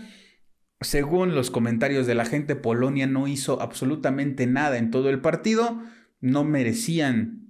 Según 0.80 1.34
los 1.34 1.50
comentarios 1.50 2.06
de 2.06 2.13
la 2.13 2.24
gente, 2.24 2.56
Polonia 2.56 3.08
no 3.08 3.28
hizo 3.28 3.63
absolutamente 3.63 4.45
nada 4.45 4.78
en 4.78 4.91
todo 4.91 5.10
el 5.10 5.21
partido, 5.21 5.82
no 6.19 6.43
merecían 6.43 7.47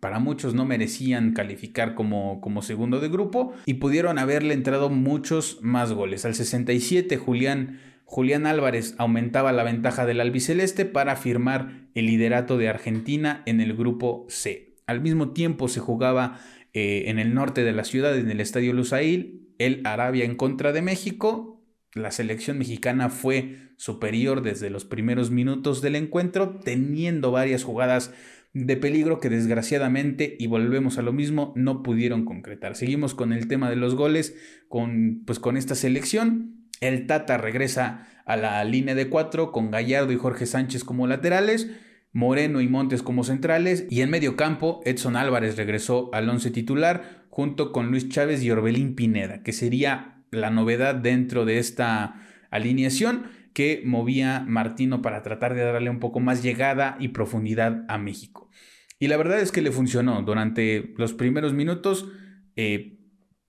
para 0.00 0.18
muchos 0.18 0.54
no 0.54 0.64
merecían 0.64 1.34
calificar 1.34 1.94
como, 1.94 2.40
como 2.40 2.62
segundo 2.62 3.00
de 3.00 3.10
grupo 3.10 3.52
y 3.66 3.74
pudieron 3.74 4.18
haberle 4.18 4.54
entrado 4.54 4.88
muchos 4.88 5.58
más 5.60 5.92
goles. 5.92 6.24
Al 6.24 6.34
67 6.34 7.18
Julián, 7.18 7.78
Julián 8.10 8.44
Álvarez 8.44 8.96
aumentaba 8.98 9.52
la 9.52 9.62
ventaja 9.62 10.04
del 10.04 10.20
albiceleste 10.20 10.84
para 10.84 11.14
firmar 11.14 11.86
el 11.94 12.06
liderato 12.06 12.58
de 12.58 12.68
Argentina 12.68 13.44
en 13.46 13.60
el 13.60 13.76
grupo 13.76 14.26
C. 14.28 14.74
Al 14.88 15.00
mismo 15.00 15.30
tiempo 15.30 15.68
se 15.68 15.78
jugaba 15.78 16.40
eh, 16.72 17.04
en 17.06 17.20
el 17.20 17.34
norte 17.34 17.62
de 17.62 17.70
la 17.70 17.84
ciudad, 17.84 18.18
en 18.18 18.28
el 18.28 18.40
Estadio 18.40 18.72
Lusail, 18.72 19.54
el 19.58 19.80
Arabia 19.84 20.24
en 20.24 20.34
contra 20.34 20.72
de 20.72 20.82
México. 20.82 21.64
La 21.94 22.10
selección 22.10 22.58
mexicana 22.58 23.10
fue 23.10 23.74
superior 23.76 24.42
desde 24.42 24.70
los 24.70 24.84
primeros 24.84 25.30
minutos 25.30 25.80
del 25.80 25.94
encuentro, 25.94 26.58
teniendo 26.64 27.30
varias 27.30 27.62
jugadas 27.62 28.12
de 28.52 28.76
peligro 28.76 29.20
que 29.20 29.30
desgraciadamente, 29.30 30.36
y 30.36 30.48
volvemos 30.48 30.98
a 30.98 31.02
lo 31.02 31.12
mismo, 31.12 31.52
no 31.54 31.84
pudieron 31.84 32.24
concretar. 32.24 32.74
Seguimos 32.74 33.14
con 33.14 33.32
el 33.32 33.46
tema 33.46 33.70
de 33.70 33.76
los 33.76 33.94
goles, 33.94 34.34
con, 34.66 35.22
pues 35.24 35.38
con 35.38 35.56
esta 35.56 35.76
selección. 35.76 36.59
El 36.80 37.06
Tata 37.06 37.38
regresa 37.38 38.08
a 38.24 38.36
la 38.36 38.64
línea 38.64 38.94
de 38.94 39.08
cuatro 39.08 39.52
con 39.52 39.70
Gallardo 39.70 40.12
y 40.12 40.16
Jorge 40.16 40.46
Sánchez 40.46 40.84
como 40.84 41.06
laterales. 41.06 41.70
Moreno 42.12 42.60
y 42.60 42.68
Montes 42.68 43.02
como 43.02 43.22
centrales 43.22 43.86
y 43.88 44.00
en 44.00 44.10
medio 44.10 44.34
campo 44.34 44.80
Edson 44.84 45.14
Álvarez 45.14 45.56
regresó 45.56 46.10
al 46.12 46.28
once 46.28 46.50
titular 46.50 47.26
junto 47.28 47.70
con 47.70 47.90
Luis 47.90 48.08
Chávez 48.08 48.42
y 48.42 48.50
Orbelín 48.50 48.96
Pineda, 48.96 49.44
que 49.44 49.52
sería 49.52 50.24
la 50.32 50.50
novedad 50.50 50.96
dentro 50.96 51.44
de 51.44 51.58
esta 51.58 52.20
alineación 52.50 53.26
que 53.54 53.82
movía 53.84 54.44
Martino 54.46 55.02
para 55.02 55.22
tratar 55.22 55.54
de 55.54 55.62
darle 55.62 55.90
un 55.90 56.00
poco 56.00 56.18
más 56.18 56.42
llegada 56.42 56.96
y 56.98 57.08
profundidad 57.08 57.84
a 57.88 57.98
México. 57.98 58.50
Y 58.98 59.08
la 59.08 59.16
verdad 59.16 59.40
es 59.40 59.52
que 59.52 59.62
le 59.62 59.72
funcionó. 59.72 60.22
Durante 60.22 60.94
los 60.98 61.14
primeros 61.14 61.52
minutos, 61.52 62.08
eh, 62.56 62.98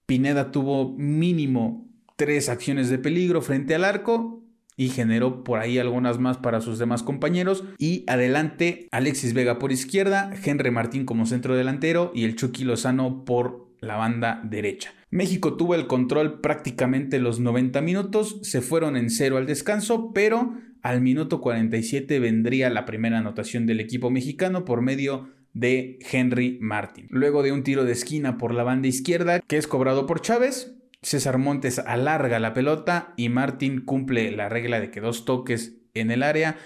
Pineda 0.05 0.51
tuvo 0.51 0.95
mínimo 0.97 1.90
tres 2.15 2.49
acciones 2.49 2.89
de 2.89 2.97
peligro 2.97 3.41
frente 3.41 3.75
al 3.75 3.83
arco 3.83 4.43
y 4.77 4.89
generó 4.89 5.43
por 5.43 5.59
ahí 5.59 5.77
algunas 5.77 6.17
más 6.19 6.37
para 6.37 6.61
sus 6.61 6.79
demás 6.79 7.03
compañeros. 7.03 7.63
Y 7.77 8.03
adelante, 8.07 8.87
Alexis 8.91 9.33
Vega 9.33 9.59
por 9.59 9.71
izquierda, 9.71 10.31
Henry 10.43 10.71
Martín 10.71 11.05
como 11.05 11.25
centro 11.25 11.55
delantero 11.55 12.11
y 12.15 12.23
el 12.23 12.35
Chucky 12.35 12.63
Lozano 12.63 13.25
por 13.25 13.69
la 13.79 13.95
banda 13.95 14.41
derecha. 14.43 14.93
México 15.09 15.55
tuvo 15.57 15.75
el 15.75 15.87
control 15.87 16.39
prácticamente 16.39 17.19
los 17.19 17.39
90 17.39 17.81
minutos, 17.81 18.39
se 18.43 18.61
fueron 18.61 18.95
en 18.95 19.09
cero 19.09 19.37
al 19.37 19.45
descanso, 19.45 20.13
pero 20.13 20.53
al 20.81 21.01
minuto 21.01 21.41
47 21.41 22.19
vendría 22.19 22.69
la 22.69 22.85
primera 22.85 23.17
anotación 23.17 23.65
del 23.65 23.81
equipo 23.81 24.09
mexicano 24.09 24.63
por 24.63 24.81
medio 24.81 25.29
de 25.53 25.99
Henry 26.11 26.57
Martin. 26.61 27.07
Luego 27.09 27.43
de 27.43 27.51
un 27.51 27.63
tiro 27.63 27.83
de 27.83 27.91
esquina 27.91 28.37
por 28.37 28.53
la 28.53 28.63
banda 28.63 28.87
izquierda 28.87 29.41
que 29.41 29.57
es 29.57 29.67
cobrado 29.67 30.05
por 30.05 30.21
Chávez, 30.21 30.75
César 31.01 31.37
Montes 31.37 31.79
alarga 31.79 32.39
la 32.39 32.53
pelota 32.53 33.13
y 33.17 33.29
Martin 33.29 33.81
cumple 33.81 34.31
la 34.31 34.49
regla 34.49 34.79
de 34.79 34.91
que 34.91 35.01
dos 35.01 35.25
toques 35.25 35.77
en 35.93 36.11
el 36.11 36.23
área 36.23 36.57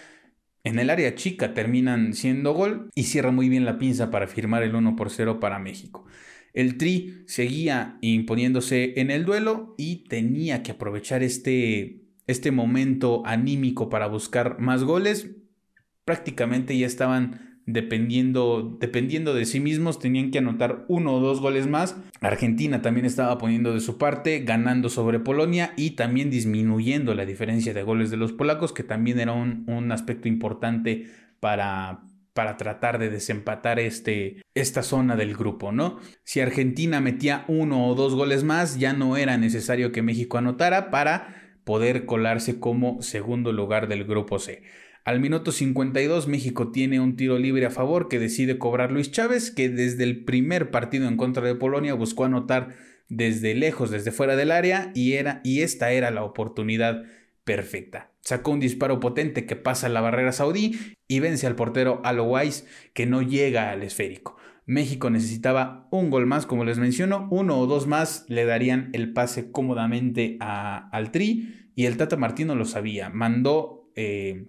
en 0.65 0.79
el 0.79 0.89
área 0.89 1.13
chica 1.13 1.53
terminan 1.53 2.13
siendo 2.13 2.53
gol 2.53 2.89
y 2.95 3.03
cierra 3.03 3.31
muy 3.31 3.49
bien 3.49 3.65
la 3.65 3.77
pinza 3.77 4.09
para 4.09 4.27
firmar 4.27 4.63
el 4.63 4.75
1 4.75 4.95
por 4.95 5.11
0 5.11 5.39
para 5.39 5.59
México. 5.59 6.05
El 6.53 6.77
Tri 6.77 7.23
seguía 7.27 7.99
imponiéndose 8.01 8.99
en 8.99 9.11
el 9.11 9.25
duelo 9.25 9.75
y 9.77 10.07
tenía 10.07 10.63
que 10.63 10.71
aprovechar 10.71 11.21
este, 11.21 12.01
este 12.25 12.49
momento 12.49 13.21
anímico 13.27 13.89
para 13.89 14.07
buscar 14.07 14.59
más 14.59 14.83
goles. 14.83 15.35
Prácticamente 16.03 16.75
ya 16.75 16.87
estaban 16.87 17.44
dependiendo, 17.65 18.78
dependiendo 18.80 19.34
de 19.34 19.45
sí 19.45 19.60
mismos, 19.60 19.99
tenían 19.99 20.32
que 20.32 20.38
anotar 20.38 20.86
uno 20.88 21.15
o 21.15 21.19
dos 21.19 21.41
goles 21.41 21.67
más. 21.67 21.97
Argentina 22.21 22.82
también 22.82 23.06
estaba 23.06 23.38
poniendo 23.38 23.73
de 23.73 23.80
su 23.80 23.97
parte, 23.97 24.39
ganando 24.39 24.89
sobre 24.89 25.19
Polonia 25.19 25.73
y 25.75 25.91
también 25.91 26.30
disminuyendo 26.30 27.13
la 27.15 27.25
diferencia 27.25 27.73
de 27.73 27.84
goles 27.84 28.12
de 28.12 28.17
los 28.17 28.34
polacos, 28.34 28.73
que 28.73 28.84
también 28.84 29.19
era 29.19 29.34
un, 29.34 29.63
un 29.67 29.91
aspecto 29.91 30.28
importante 30.28 31.08
para, 31.39 32.04
para 32.34 32.58
tratar 32.58 32.99
de 32.99 33.10
desempatar 33.10 33.80
este, 33.80 34.41
esta 34.54 34.84
zona 34.84 35.15
del 35.15 35.36
grupo, 35.36 35.71
¿no? 35.71 35.99
Si 36.23 36.41
Argentina 36.41 37.01
metía 37.01 37.45
uno 37.47 37.88
o 37.88 37.95
dos 37.95 38.13
goles 38.13 38.43
más, 38.43 38.78
ya 38.78 38.93
no 38.93 39.17
era 39.17 39.38
necesario 39.38 39.91
que 39.91 40.01
México 40.01 40.38
anotara 40.38 40.91
para 40.91 41.36
poder 41.63 42.06
colarse 42.06 42.60
como 42.60 43.01
segundo 43.01 43.51
lugar 43.51 43.88
del 43.88 44.06
grupo 44.06 44.38
C. 44.38 44.62
Al 45.05 45.19
minuto 45.19 45.51
52 45.51 46.27
México 46.27 46.71
tiene 46.71 46.99
un 46.99 47.15
tiro 47.15 47.37
libre 47.37 47.67
a 47.67 47.69
favor 47.69 48.07
que 48.07 48.17
decide 48.17 48.57
cobrar 48.57 48.91
Luis 48.91 49.11
Chávez, 49.11 49.51
que 49.51 49.69
desde 49.69 50.03
el 50.03 50.25
primer 50.25 50.71
partido 50.71 51.07
en 51.07 51.15
contra 51.15 51.45
de 51.45 51.53
Polonia 51.53 51.93
buscó 51.93 52.25
anotar 52.25 52.75
desde 53.07 53.53
lejos, 53.53 53.91
desde 53.91 54.11
fuera 54.11 54.35
del 54.35 54.49
área, 54.49 54.91
y, 54.95 55.13
era, 55.13 55.41
y 55.43 55.61
esta 55.61 55.91
era 55.91 56.09
la 56.09 56.23
oportunidad 56.23 57.03
perfecta. 57.43 58.13
Sacó 58.21 58.49
un 58.49 58.59
disparo 58.59 58.99
potente 58.99 59.45
que 59.45 59.55
pasa 59.55 59.89
la 59.89 60.01
barrera 60.01 60.31
saudí 60.31 60.75
y 61.07 61.19
vence 61.19 61.45
al 61.45 61.55
portero 61.55 62.01
Alowais 62.03 62.65
que 62.95 63.05
no 63.05 63.21
llega 63.21 63.69
al 63.69 63.83
esférico. 63.83 64.37
México 64.65 65.11
necesitaba 65.11 65.87
un 65.91 66.09
gol 66.09 66.25
más, 66.25 66.47
como 66.47 66.65
les 66.65 66.79
menciono, 66.79 67.27
uno 67.29 67.59
o 67.59 67.67
dos 67.67 67.85
más 67.85 68.25
le 68.27 68.45
darían 68.45 68.89
el 68.93 69.13
pase 69.13 69.51
cómodamente 69.51 70.37
a, 70.39 70.89
al 70.89 71.11
Tri 71.11 71.69
y 71.75 71.85
el 71.85 71.95
Tata 71.95 72.17
Martino 72.17 72.55
lo 72.55 72.65
sabía. 72.65 73.11
Mandó 73.11 73.91
eh, 73.95 74.47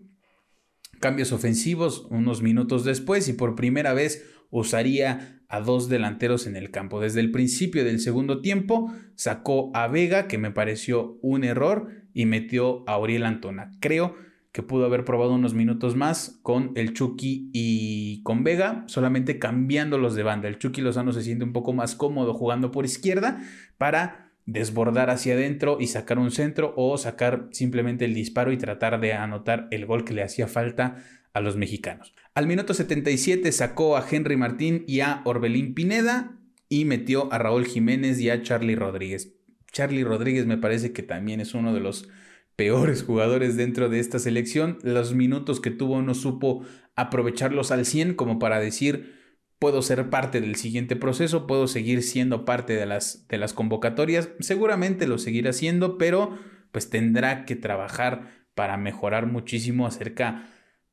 cambios 1.01 1.33
ofensivos 1.33 2.07
unos 2.11 2.43
minutos 2.43 2.85
después 2.85 3.29
y 3.29 3.33
por 3.33 3.55
primera 3.55 3.93
vez 3.93 4.25
usaría 4.51 5.43
a 5.49 5.61
dos 5.61 5.89
delanteros 5.89 6.47
en 6.47 6.57
el 6.57 6.71
campo. 6.71 7.01
Desde 7.01 7.21
el 7.21 7.31
principio 7.31 7.85
del 7.85 8.01
segundo 8.01 8.41
tiempo 8.41 8.93
sacó 9.15 9.71
a 9.75 9.87
Vega, 9.89 10.27
que 10.29 10.39
me 10.39 10.51
pareció 10.51 11.19
un 11.23 11.45
error, 11.45 11.89
y 12.13 12.27
metió 12.27 12.83
a 12.89 12.97
Oriel 12.97 13.25
Antona. 13.25 13.73
Creo 13.81 14.15
que 14.51 14.63
pudo 14.63 14.87
haber 14.87 15.05
probado 15.05 15.35
unos 15.35 15.53
minutos 15.53 15.97
más 15.97 16.41
con 16.43 16.73
el 16.77 16.95
Chucky 16.95 17.51
y 17.53 18.23
con 18.23 18.43
Vega, 18.43 18.85
solamente 18.87 19.39
cambiándolos 19.39 20.15
de 20.15 20.23
banda. 20.23 20.49
El 20.49 20.59
Chucky 20.59 20.81
Lozano 20.81 21.13
se 21.13 21.23
siente 21.23 21.45
un 21.45 21.53
poco 21.53 21.75
más 21.75 21.95
cómodo 21.95 22.33
jugando 22.33 22.71
por 22.71 22.87
izquierda 22.87 23.39
para 23.77 24.26
desbordar 24.47 25.11
hacia 25.11 25.35
adentro 25.35 25.79
y 25.81 25.89
sacar 25.89 26.19
un 26.19 26.31
centro 26.31 26.73
o 26.77 26.97
sacar 26.97 27.49
simplemente 27.51 28.05
el 28.05 28.15
disparo 28.15 28.53
y 28.53 28.57
tratar 28.57 29.01
de 29.01 29.13
anotar 29.13 29.69
el 29.73 29.87
gol 29.87 30.05
que 30.05 30.15
le 30.15 30.23
hacía 30.23 30.47
falta 30.47 31.05
a 31.33 31.41
los 31.41 31.57
mexicanos. 31.57 32.15
Al 32.35 32.47
minuto 32.47 32.73
77 32.73 33.51
sacó 33.53 33.97
a 33.97 34.07
Henry 34.09 34.37
Martín 34.37 34.85
y 34.87 35.01
a 35.01 35.21
Orbelín 35.25 35.75
Pineda 35.75 36.39
y 36.69 36.85
metió 36.85 37.33
a 37.33 37.39
Raúl 37.39 37.67
Jiménez 37.67 38.21
y 38.21 38.31
a 38.31 38.43
Charlie 38.43 38.77
Rodríguez. 38.77 39.35
Charlie 39.73 40.05
Rodríguez 40.05 40.47
me 40.47 40.57
parece 40.57 40.93
que 40.93 41.03
también 41.03 41.41
es 41.41 41.53
uno 41.53 41.75
de 41.75 41.81
los 41.81 42.09
peores 42.55 43.03
jugadores 43.03 43.57
dentro 43.57 43.89
de 43.89 44.01
esta 44.01 44.19
selección. 44.19 44.79
Los 44.83 45.15
minutos 45.15 45.61
que 45.61 45.71
tuvo 45.71 46.01
no 46.03 46.15
supo 46.15 46.65
aprovecharlos 46.95 47.71
al 47.71 47.85
100 47.85 48.15
como 48.15 48.39
para 48.39 48.59
decir 48.59 49.15
puedo 49.59 49.83
ser 49.83 50.11
parte 50.11 50.41
del 50.41 50.57
siguiente 50.57 50.97
proceso, 50.97 51.47
puedo 51.47 51.67
seguir 51.67 52.03
siendo 52.03 52.45
parte 52.45 52.75
de 52.75 52.87
las, 52.87 53.27
de 53.29 53.39
las 53.39 53.53
convocatorias. 53.53 54.31
Seguramente 54.41 55.07
lo 55.07 55.19
seguirá 55.19 55.51
haciendo, 55.51 55.99
pero 55.99 56.39
pues 56.73 56.91
tendrá 56.91 57.45
que 57.45 57.57
trabajar 57.57 58.47
para 58.55 58.77
mejorar 58.77 59.27
muchísimo 59.27 59.87
acerca 59.87 60.51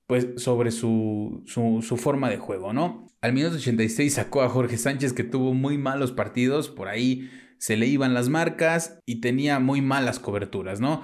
pues 0.08 0.28
sobre 0.38 0.71
su, 0.71 1.43
su, 1.45 1.82
su, 1.82 1.97
forma 1.97 2.30
de 2.30 2.38
juego, 2.38 2.73
¿no? 2.73 3.08
Al 3.21 3.34
minuto 3.34 3.56
86 3.56 4.13
sacó 4.13 4.41
a 4.41 4.49
Jorge 4.49 4.78
Sánchez 4.78 5.13
que 5.13 5.23
tuvo 5.23 5.54
muy 5.54 5.78
malos 5.78 6.12
partidos, 6.12 6.69
por 6.69 6.89
ahí 6.89 7.30
se 7.58 7.78
le 7.78 7.88
iban 7.88 8.13
las 8.13 8.28
marcas 8.28 8.99
y 9.06 9.21
tenía 9.21 9.60
muy 9.60 9.82
malas 9.82 10.19
coberturas, 10.19 10.82
¿no? 10.82 11.04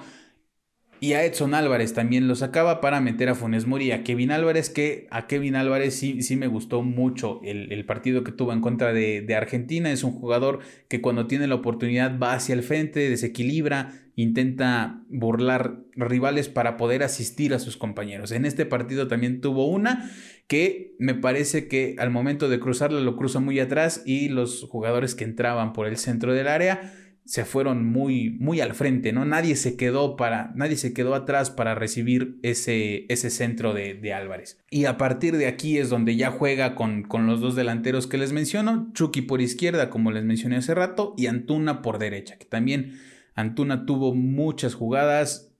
Y 1.02 1.14
a 1.14 1.24
Edson 1.24 1.54
Álvarez 1.54 1.94
también 1.94 2.28
lo 2.28 2.34
sacaba 2.34 2.82
para 2.82 3.00
meter 3.00 3.30
a 3.30 3.34
Funes 3.34 3.66
Mori. 3.66 3.90
A 3.90 4.04
Kevin 4.04 4.30
Álvarez, 4.30 4.68
que 4.68 5.06
a 5.10 5.26
Kevin 5.26 5.56
Álvarez 5.56 5.94
sí, 5.94 6.22
sí 6.22 6.36
me 6.36 6.46
gustó 6.46 6.82
mucho 6.82 7.40
el, 7.42 7.84
partido 7.86 8.22
que 8.22 8.32
tuvo 8.32 8.52
en 8.52 8.60
contra 8.60 8.92
de, 8.92 9.22
de, 9.22 9.34
Argentina. 9.34 9.90
Es 9.90 10.04
un 10.04 10.12
jugador 10.12 10.58
que 10.88 11.00
cuando 11.00 11.26
tiene 11.26 11.46
la 11.46 11.54
oportunidad 11.54 12.18
va 12.18 12.34
hacia 12.34 12.54
el 12.54 12.62
frente, 12.62 13.08
desequilibra, 13.08 13.94
intenta 14.14 15.02
burlar 15.08 15.78
rivales 15.96 16.50
para 16.50 16.76
poder 16.76 17.02
asistir 17.02 17.54
a 17.54 17.58
sus 17.58 17.78
compañeros. 17.78 18.30
En 18.30 18.44
este 18.44 18.66
partido 18.66 19.08
también 19.08 19.40
tuvo 19.40 19.68
una 19.68 20.10
que 20.48 20.96
me 20.98 21.14
parece 21.14 21.66
que 21.66 21.96
al 21.98 22.10
momento 22.10 22.50
de 22.50 22.60
cruzarla 22.60 23.00
lo 23.00 23.16
cruza 23.16 23.40
muy 23.40 23.58
atrás 23.58 24.02
y 24.04 24.28
los 24.28 24.64
jugadores 24.68 25.14
que 25.14 25.24
entraban 25.24 25.72
por 25.72 25.86
el 25.86 25.96
centro 25.96 26.34
del 26.34 26.48
área 26.48 26.92
se 27.24 27.44
fueron 27.44 27.86
muy, 27.86 28.30
muy 28.30 28.60
al 28.60 28.74
frente, 28.74 29.12
¿no? 29.12 29.24
Nadie 29.24 29.54
se 29.56 29.76
quedó 29.76 30.16
para, 30.16 30.52
nadie 30.54 30.76
se 30.76 30.92
quedó 30.92 31.14
atrás 31.14 31.50
para 31.50 31.74
recibir 31.74 32.38
ese, 32.42 33.06
ese 33.08 33.30
centro 33.30 33.72
de, 33.72 34.12
Álvarez. 34.12 34.58
Y 34.70 34.86
a 34.86 34.96
partir 34.96 35.36
de 35.36 35.46
aquí 35.46 35.78
es 35.78 35.90
donde 35.90 36.16
ya 36.16 36.30
juega 36.30 36.74
con, 36.74 37.02
con 37.04 37.26
los 37.26 37.40
dos 37.40 37.54
delanteros 37.54 38.06
que 38.06 38.18
les 38.18 38.32
menciono, 38.32 38.90
Chucky 38.94 39.22
por 39.22 39.40
izquierda, 39.40 39.90
como 39.90 40.10
les 40.10 40.24
mencioné 40.24 40.56
hace 40.56 40.74
rato, 40.74 41.14
y 41.16 41.26
Antuna 41.26 41.82
por 41.82 41.98
derecha, 41.98 42.36
que 42.36 42.46
también 42.46 42.98
Antuna 43.34 43.86
tuvo 43.86 44.14
muchas 44.14 44.74
jugadas, 44.74 45.54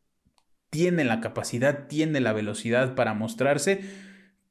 tiene 0.70 1.04
la 1.04 1.20
capacidad, 1.20 1.86
tiene 1.88 2.20
la 2.20 2.32
velocidad 2.32 2.94
para 2.94 3.14
mostrarse, 3.14 3.80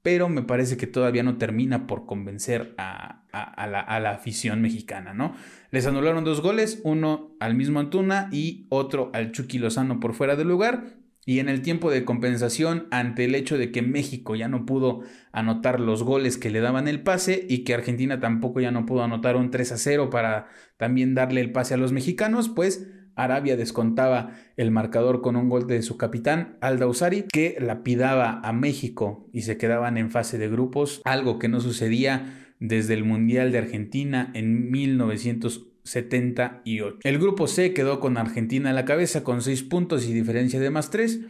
pero 0.01 0.29
me 0.29 0.43
parece 0.43 0.77
que 0.77 0.87
todavía 0.87 1.23
no 1.23 1.37
termina 1.37 1.87
por 1.87 2.05
convencer 2.05 2.73
a, 2.77 3.23
la, 3.31 4.11
afición 4.11 4.61
mexicana, 4.61 5.13
¿no? 5.13 5.35
Les 5.71 5.85
anularon 5.85 6.23
dos 6.23 6.41
goles, 6.41 6.81
uno 6.83 7.35
al 7.39 7.53
mismo 7.53 7.79
Antuna 7.79 8.27
y 8.31 8.65
otro 8.69 9.11
al 9.13 9.31
Chucky 9.31 9.59
Lozano 9.59 9.99
por 9.99 10.13
fuera 10.13 10.35
del 10.35 10.47
lugar. 10.47 10.95
Y 11.25 11.37
en 11.37 11.47
el 11.47 11.61
tiempo 11.61 11.91
de 11.91 12.05
compensación, 12.05 12.87
ante 12.89 13.25
el 13.25 13.35
hecho 13.35 13.55
de 13.55 13.71
que 13.71 13.83
México 13.83 14.35
ya 14.35 14.47
no 14.47 14.65
pudo 14.65 15.01
anotar 15.31 15.79
los 15.79 16.01
goles 16.01 16.39
que 16.39 16.49
le 16.49 16.59
daban 16.59 16.87
el 16.87 17.03
pase 17.03 17.45
y 17.47 17.59
que 17.59 17.75
Argentina 17.75 18.19
tampoco 18.19 18.61
ya 18.61 18.71
no 18.71 18.87
pudo 18.87 19.03
anotar 19.03 19.35
un 19.35 19.51
3 19.51 19.73
a 19.73 19.77
0 19.77 20.09
para 20.09 20.47
también 20.77 21.13
darle 21.13 21.41
el 21.41 21.51
pase 21.51 21.75
a 21.75 21.77
los 21.77 21.91
mexicanos, 21.91 22.49
pues 22.49 22.87
Arabia 23.15 23.55
descontaba 23.57 24.31
el 24.57 24.71
marcador 24.71 25.21
con 25.21 25.35
un 25.35 25.49
gol 25.49 25.67
de 25.67 25.83
su 25.83 25.97
capitán, 25.97 26.57
Alda 26.61 26.87
Usari, 26.87 27.25
que 27.31 27.57
lapidaba 27.59 28.41
a 28.43 28.51
México 28.51 29.29
y 29.31 29.41
se 29.41 29.57
quedaban 29.57 29.97
en 29.97 30.09
fase 30.09 30.39
de 30.39 30.49
grupos, 30.49 31.01
algo 31.05 31.37
que 31.37 31.49
no 31.49 31.59
sucedía 31.59 32.48
desde 32.59 32.93
el 32.93 33.03
Mundial 33.03 33.51
de 33.51 33.57
Argentina 33.57 34.29
en 34.33 34.69
1978. 34.69 36.99
El 37.03 37.17
grupo 37.17 37.47
C 37.47 37.73
quedó 37.73 37.99
con 37.99 38.17
Argentina 38.17 38.69
a 38.69 38.73
la 38.73 38.85
cabeza 38.85 39.23
con 39.23 39.41
6 39.41 39.63
puntos 39.63 40.07
y 40.07 40.13
diferencia 40.13 40.59
de 40.59 40.69
más 40.69 40.91
3, 40.91 41.21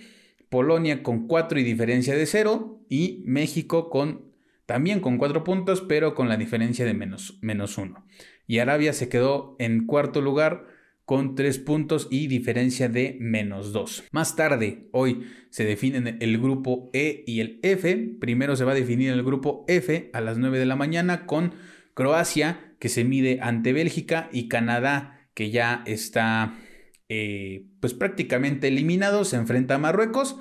Polonia 0.49 1.01
con 1.03 1.27
4 1.27 1.59
y 1.59 1.63
diferencia 1.63 2.15
de 2.15 2.25
0 2.25 2.81
y 2.89 3.21
México 3.25 3.89
con 3.89 4.27
también 4.65 4.99
con 4.99 5.17
4 5.17 5.43
puntos 5.43 5.81
pero 5.81 6.15
con 6.15 6.29
la 6.29 6.37
diferencia 6.37 6.85
de 6.85 6.93
menos, 6.93 7.37
menos 7.41 7.77
1. 7.77 8.05
Y 8.47 8.59
Arabia 8.59 8.93
se 8.93 9.09
quedó 9.09 9.57
en 9.59 9.85
cuarto 9.85 10.21
lugar 10.21 10.65
con 11.09 11.33
3 11.33 11.57
puntos 11.57 12.07
y 12.11 12.27
diferencia 12.27 12.87
de 12.87 13.17
menos 13.19 13.73
2. 13.73 14.03
Más 14.11 14.35
tarde, 14.35 14.89
hoy, 14.91 15.25
se 15.49 15.65
definen 15.65 16.19
el 16.21 16.37
grupo 16.37 16.91
E 16.93 17.23
y 17.25 17.39
el 17.39 17.59
F. 17.63 18.11
Primero 18.21 18.55
se 18.55 18.63
va 18.63 18.73
a 18.73 18.75
definir 18.75 19.11
el 19.11 19.23
grupo 19.23 19.65
F 19.67 20.11
a 20.13 20.21
las 20.21 20.37
9 20.37 20.59
de 20.59 20.67
la 20.67 20.75
mañana 20.75 21.25
con 21.25 21.55
Croacia, 21.95 22.75
que 22.77 22.89
se 22.89 23.05
mide 23.05 23.39
ante 23.41 23.73
Bélgica, 23.73 24.29
y 24.31 24.49
Canadá, 24.49 25.27
que 25.33 25.49
ya 25.49 25.81
está 25.87 26.59
eh, 27.07 27.65
pues 27.79 27.95
prácticamente 27.95 28.67
eliminado, 28.67 29.25
se 29.25 29.37
enfrenta 29.37 29.73
a 29.73 29.79
Marruecos 29.79 30.37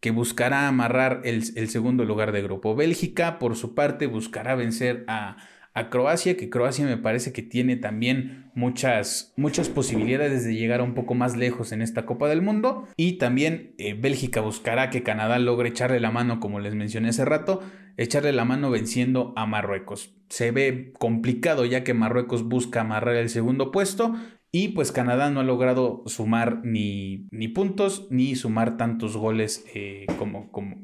que 0.00 0.10
buscará 0.10 0.66
amarrar 0.66 1.20
el, 1.22 1.44
el 1.54 1.68
segundo 1.68 2.04
lugar 2.04 2.32
de 2.32 2.42
grupo. 2.42 2.74
Bélgica, 2.74 3.38
por 3.38 3.54
su 3.54 3.76
parte, 3.76 4.08
buscará 4.08 4.56
vencer 4.56 5.04
a 5.06 5.36
a 5.74 5.90
Croacia, 5.90 6.36
que 6.36 6.50
Croacia 6.50 6.84
me 6.84 6.96
parece 6.96 7.32
que 7.32 7.42
tiene 7.42 7.76
también 7.76 8.50
muchas, 8.54 9.32
muchas 9.36 9.68
posibilidades 9.68 10.44
de 10.44 10.54
llegar 10.54 10.82
un 10.82 10.94
poco 10.94 11.14
más 11.14 11.36
lejos 11.36 11.72
en 11.72 11.82
esta 11.82 12.04
Copa 12.04 12.28
del 12.28 12.42
Mundo. 12.42 12.88
Y 12.96 13.14
también 13.18 13.74
eh, 13.78 13.94
Bélgica 13.94 14.40
buscará 14.40 14.90
que 14.90 15.02
Canadá 15.02 15.38
logre 15.38 15.68
echarle 15.68 16.00
la 16.00 16.10
mano, 16.10 16.40
como 16.40 16.60
les 16.60 16.74
mencioné 16.74 17.10
hace 17.10 17.24
rato, 17.24 17.62
echarle 17.96 18.32
la 18.32 18.44
mano 18.44 18.70
venciendo 18.70 19.32
a 19.36 19.46
Marruecos. 19.46 20.14
Se 20.28 20.50
ve 20.50 20.92
complicado 20.98 21.64
ya 21.64 21.84
que 21.84 21.94
Marruecos 21.94 22.42
busca 22.42 22.80
amarrar 22.80 23.16
el 23.16 23.28
segundo 23.28 23.70
puesto. 23.70 24.14
Y 24.50 24.68
pues 24.68 24.92
Canadá 24.92 25.30
no 25.30 25.40
ha 25.40 25.44
logrado 25.44 26.02
sumar 26.06 26.64
ni, 26.64 27.28
ni 27.30 27.48
puntos 27.48 28.08
ni 28.10 28.34
sumar 28.34 28.78
tantos 28.78 29.14
goles 29.16 29.66
eh, 29.74 30.06
como, 30.18 30.50
como, 30.50 30.76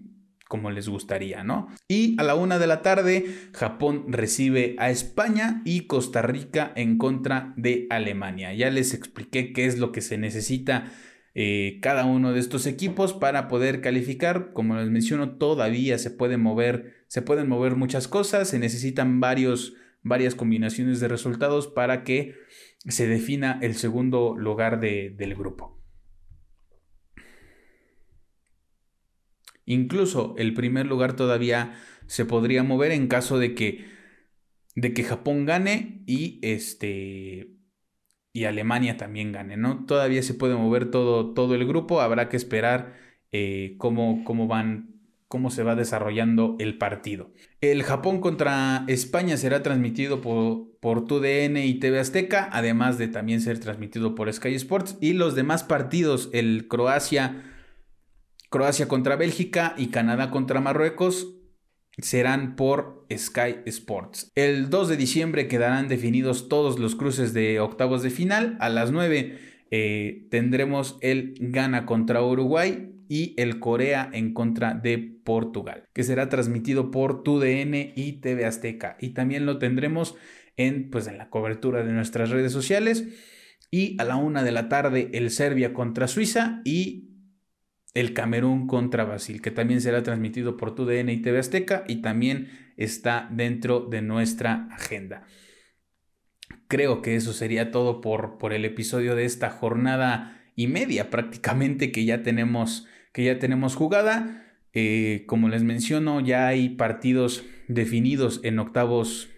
como 0.49 0.71
les 0.71 0.89
gustaría, 0.89 1.43
¿no? 1.43 1.69
Y 1.89 2.17
a 2.21 2.23
la 2.23 2.35
una 2.35 2.59
de 2.59 2.67
la 2.67 2.83
tarde, 2.83 3.27
Japón 3.53 4.05
recibe 4.09 4.77
a 4.79 4.91
España 4.91 5.63
y 5.65 5.87
Costa 5.87 6.23
Rica 6.23 6.73
en 6.77 6.99
contra 6.99 7.55
de 7.57 7.87
Alemania. 7.91 8.53
Ya 8.55 8.71
les 8.71 8.95
expliqué 8.95 9.53
qué 9.53 9.67
es 9.67 9.79
lo 9.79 9.93
que 9.93 10.01
se 10.01 10.19
necesita 10.19 10.93
eh, 11.35 11.79
cada 11.83 12.05
uno 12.05 12.33
de 12.33 12.39
estos 12.39 12.67
equipos 12.67 13.13
para 13.13 13.49
poder 13.49 13.81
calificar. 13.81 14.53
Como 14.53 14.77
les 14.77 14.91
menciono, 14.91 15.37
todavía 15.37 15.99
se 15.99 16.11
pueden 16.11 16.41
mover, 16.41 17.05
se 17.09 17.23
pueden 17.23 17.49
mover 17.49 17.75
muchas 17.75 18.07
cosas, 18.07 18.49
se 18.49 18.59
necesitan 18.59 19.21
varios, 19.21 19.75
varias 20.03 20.35
combinaciones 20.35 21.01
de 21.01 21.09
resultados 21.09 21.67
para 21.67 22.05
que 22.05 22.35
se 22.87 23.09
defina 23.09 23.59
el 23.63 23.75
segundo 23.75 24.37
lugar 24.37 24.79
del 24.79 25.35
grupo. 25.35 25.84
Incluso 29.67 30.35
el 30.39 30.55
primer 30.55 30.87
lugar 30.87 31.17
todavía 31.17 31.75
se 32.07 32.25
podría 32.25 32.63
mover 32.63 32.93
en 32.93 33.09
caso 33.09 33.39
de 33.39 33.55
que, 33.55 33.85
de 34.75 34.93
que 34.93 35.05
Japón 35.05 35.47
gane 35.47 36.03
y 36.07 36.39
este 36.43 37.51
y 38.33 38.45
Alemania 38.47 38.97
también 38.97 39.31
gane, 39.31 39.57
¿no? 39.57 39.87
Todavía 39.87 40.21
se 40.23 40.35
puede 40.35 40.57
mover 40.57 40.91
todo, 40.91 41.35
todo 41.35 41.55
el 41.55 41.67
grupo, 41.67 42.01
habrá 42.01 42.29
que 42.29 42.37
esperar 42.37 42.95
eh, 43.31 43.77
cómo, 43.79 44.25
cómo 44.25 44.49
van 44.49 44.95
cómo 45.35 45.51
se 45.51 45.65
va 45.65 45.75
desarrollando 45.75 46.55
el 46.61 46.79
partido. 46.79 47.33
El 47.61 47.83
Japón 47.83 48.21
contra 48.21 48.85
España 48.87 49.37
será 49.37 49.65
transmitido 49.65 50.21
por, 50.21 50.79
por 50.79 51.07
TUDN 51.07 51.57
y 51.57 51.75
TV 51.81 51.99
Azteca, 51.99 52.49
además 52.53 52.99
de 52.99 53.09
también 53.09 53.41
ser 53.41 53.59
transmitido 53.59 54.15
por 54.15 54.33
Sky 54.33 54.55
Sports. 54.55 54.97
Y 55.01 55.15
los 55.15 55.35
demás 55.35 55.65
partidos, 55.65 56.31
el 56.33 56.69
Croacia 56.69 57.43
Croacia 58.55 58.87
contra 58.87 59.17
Bélgica 59.17 59.75
y 59.77 59.89
Canadá 59.89 60.31
contra 60.31 60.61
Marruecos 60.61 61.35
serán 61.99 62.55
por 62.55 63.05
Sky 63.13 63.57
Sports. 63.67 64.31
El 64.37 64.71
2 64.71 64.91
de 64.91 64.97
diciembre 64.97 65.49
quedarán 65.49 65.89
definidos 65.89 66.49
todos 66.49 66.79
los 66.79 66.95
cruces 66.95 67.35
de 67.35 67.59
octavos 67.59 68.05
de 68.05 68.11
final. 68.11 68.57
A 68.61 68.69
las 68.69 68.93
9 68.93 69.39
eh, 69.73 70.29
tendremos 70.31 70.99
el 71.01 71.35
Ghana 71.41 71.85
contra 71.85 72.23
Uruguay 72.23 72.93
y 73.09 73.35
el 73.39 73.59
Corea 73.59 74.09
en 74.13 74.33
contra 74.33 74.75
de 74.75 74.99
Portugal, 74.99 75.89
que 75.93 76.05
será 76.05 76.29
transmitido 76.29 76.93
por 76.93 77.25
TUDN 77.25 77.75
y 77.97 78.21
TV 78.21 78.45
Azteca. 78.45 78.97
Y 79.01 79.15
también 79.15 79.47
lo 79.47 79.59
tendremos 79.59 80.15
en, 80.57 80.91
pues, 80.91 81.09
en 81.09 81.19
la 81.19 81.29
cobertura 81.29 81.83
de 81.83 81.91
nuestras 81.91 82.31
redes 82.31 82.53
sociales. 82.53 83.05
Y 83.73 84.01
a 84.01 84.05
la 84.05 84.15
una 84.15 84.45
de 84.45 84.53
la 84.53 84.69
tarde 84.69 85.11
el 85.13 85.33
Serbia 85.33 85.75
contra 85.75 86.07
Suiza 86.07 86.61
y 86.65 87.14
el 87.95 88.13
Camerún 88.13 88.67
contra 88.67 89.05
Brasil, 89.05 89.41
que 89.41 89.53
también 89.53 89.81
será 89.81 90.03
transmitido 90.03 90.57
por 90.57 90.75
TUDN 90.75 91.09
y 91.09 91.23
TV 91.23 91.39
Azteca 91.39 91.85
y 91.87 91.97
también 92.03 92.51
está 92.77 93.29
dentro 93.31 93.81
de 93.81 94.03
nuestra 94.03 94.69
agenda. 94.73 95.25
Creo 96.67 97.03
que 97.03 97.15
eso 97.15 97.33
sería 97.33 97.71
todo 97.71 98.01
por, 98.01 98.37
por 98.39 98.53
el 98.53 98.65
episodio 98.65 99.15
de 99.15 99.25
esta 99.25 99.51
jornada 99.51 100.43
y 100.57 100.67
media 100.67 101.11
prácticamente 101.11 101.93
que 101.93 102.05
ya 102.05 102.23
tenemos, 102.23 102.87
que 103.13 103.25
ya 103.25 103.39
tenemos 103.39 103.77
jugada. 103.77 104.41
Eh, 104.73 105.23
como 105.27 105.49
les 105.49 105.63
menciono, 105.63 106.21
ya 106.21 106.49
hay 106.49 106.71
partidos 106.71 107.45
definidos 107.69 108.41
en 108.43 108.59
octavos 108.59 109.31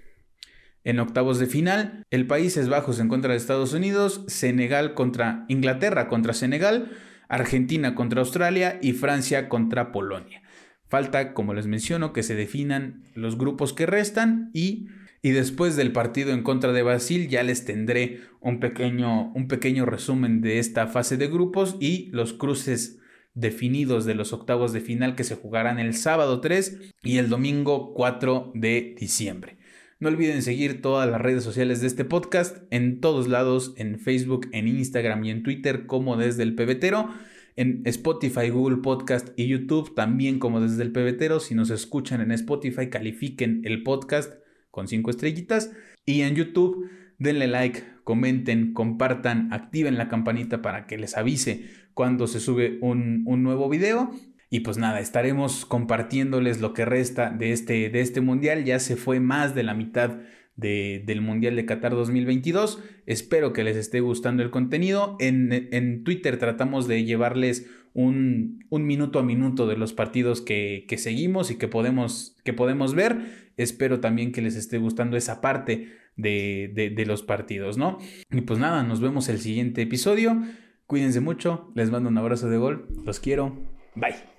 en 0.83 1.01
octavos 1.01 1.41
de 1.41 1.47
final, 1.47 2.05
el 2.13 2.29
Países 2.29 2.69
Bajos 2.69 3.01
en 3.01 3.09
contra 3.09 3.33
de 3.33 3.39
Estados 3.39 3.73
Unidos, 3.73 4.23
Senegal 4.29 4.95
contra 4.95 5.45
Inglaterra 5.49 6.07
contra 6.07 6.33
Senegal, 6.33 6.93
Argentina 7.29 7.95
contra 7.95 8.21
Australia 8.21 8.79
y 8.83 8.93
Francia 8.93 9.49
contra 9.49 9.93
Polonia. 9.93 10.43
Falta, 10.89 11.35
como 11.35 11.55
les 11.55 11.67
menciono, 11.67 12.13
que 12.13 12.23
se 12.23 12.35
definan 12.35 13.03
los 13.15 13.37
grupos 13.37 13.73
que 13.73 13.87
restan 13.87 14.51
y, 14.53 14.87
y 15.21 15.31
después 15.31 15.75
del 15.77 15.93
partido 15.93 16.33
en 16.33 16.43
contra 16.43 16.73
de 16.73 16.83
Brasil 16.83 17.29
ya 17.29 17.43
les 17.43 17.65
tendré 17.65 18.21
un 18.41 18.61
pequeño, 18.61 19.33
un 19.33 19.49
pequeño 19.49 19.85
resumen 19.85 20.41
de 20.41 20.61
esta 20.61 20.87
fase 20.87 21.17
de 21.17 21.27
grupos 21.27 21.77
y 21.81 22.11
los 22.13 22.33
cruces 22.33 23.01
definidos 23.35 24.05
de 24.05 24.15
los 24.15 24.33
octavos 24.33 24.73
de 24.73 24.81
final 24.81 25.15
que 25.15 25.25
se 25.25 25.35
jugarán 25.35 25.79
el 25.79 25.95
sábado 25.95 26.41
3 26.41 26.95
y 27.03 27.19
el 27.19 27.29
domingo 27.29 27.93
4 27.95 28.53
de 28.55 28.95
diciembre. 28.99 29.59
No 29.99 30.09
olviden 30.09 30.43
seguir 30.43 30.83
todas 30.83 31.11
las 31.11 31.23
redes 31.23 31.43
sociales 31.43 31.81
de 31.81 31.87
este 31.87 32.05
podcast, 32.05 32.59
en 32.71 33.01
todos 33.01 33.29
lados, 33.29 33.73
en 33.79 33.99
Facebook, 33.99 34.47
en 34.53 34.69
Instagram 34.69 35.25
y 35.25 35.31
en 35.31 35.43
Twitter 35.43 35.87
como 35.87 36.19
desde 36.19 36.43
el 36.43 36.55
pebetero, 36.55 37.09
en 37.57 37.81
Spotify, 37.87 38.51
Google 38.51 38.77
Podcast 38.83 39.31
y 39.37 39.47
YouTube 39.47 39.95
también 39.95 40.39
como 40.39 40.61
desde 40.61 40.83
el 40.83 40.93
pebetero. 40.93 41.41
Si 41.41 41.55
nos 41.55 41.71
escuchan 41.71 42.21
en 42.21 42.31
Spotify, 42.33 42.91
califiquen 42.91 43.63
el 43.65 43.83
podcast 43.83 44.35
con 44.71 44.87
cinco 44.87 45.09
estrellitas 45.09 45.73
y 46.05 46.21
en 46.21 46.35
YouTube 46.35 46.91
denle 47.17 47.47
like, 47.47 47.83
comenten, 48.05 48.75
compartan, 48.75 49.51
activen 49.51 49.97
la 49.97 50.11
campanita 50.11 50.61
para 50.61 50.87
que 50.87 50.99
les 50.99 51.17
avise 51.17 51.71
cuando 51.95 52.27
se 52.27 52.41
sube 52.41 52.77
un, 52.83 53.23
un 53.25 53.43
nuevo 53.43 53.71
video 53.71 54.11
y 54.49 54.61
pues 54.61 54.79
nada, 54.79 55.01
estaremos 55.01 55.67
compartiéndoles 55.67 56.61
lo 56.61 56.73
que 56.73 56.85
resta 56.85 57.31
de 57.31 57.53
este, 57.53 57.91
de 57.91 58.01
este 58.01 58.21
mundial. 58.21 58.65
Ya 58.65 58.79
se 58.79 58.97
fue 58.97 59.19
más 59.19 59.55
de 59.55 59.65
la 59.65 59.75
mitad 59.75 60.21
del 60.57 61.21
Mundial 61.21 61.57
de 61.57 61.67
Qatar 61.67 61.93
2022. 61.93 62.83
Espero 63.05 63.53
que 63.53 63.65
les 63.65 63.77
esté 63.77 64.01
gustando 64.01 64.43
el 64.43 64.51
contenido. 64.51 65.17
En, 65.21 66.05
Twitter 66.05 66.39
tratamos 66.39 66.89
de 66.89 67.05
llevarles 67.05 67.69
un, 67.93 68.65
minuto 68.71 69.19
a 69.19 69.23
minuto 69.23 69.67
de 69.67 69.77
los 69.77 69.93
partidos 69.93 70.41
que, 70.41 70.87
seguimos 70.97 71.51
y 71.51 71.57
que 71.57 71.69
podemos, 71.69 72.37
que 72.45 72.53
podemos 72.53 72.95
ver. 72.95 73.51
Espero 73.57 74.01
también 74.01 74.33
que 74.33 74.43
les 74.43 74.57
esté 74.57 74.79
gustando 74.79 75.17
esa 75.17 75.41
parte 75.41 75.93
de, 76.17 76.93
de 76.95 77.07
los 77.07 77.23
partidos, 77.23 77.77
¿no? 77.77 77.99
Y 78.31 78.43
pues 78.43 78.59
nada, 78.59 78.83
nos 78.83 79.01
vemos 79.01 79.29
el 79.29 79.41
siguiente 79.41 79.83
episodio. 79.83 80.41
Cuídense 80.87 81.21
mucho, 81.21 81.73
les 81.75 81.91
mando 81.91 82.09
un 82.09 82.17
abrazo 82.17 82.49
de 82.49 82.59
gol, 82.59 82.87
los 83.05 83.19
quiero, 83.19 83.59
bye. 83.97 84.36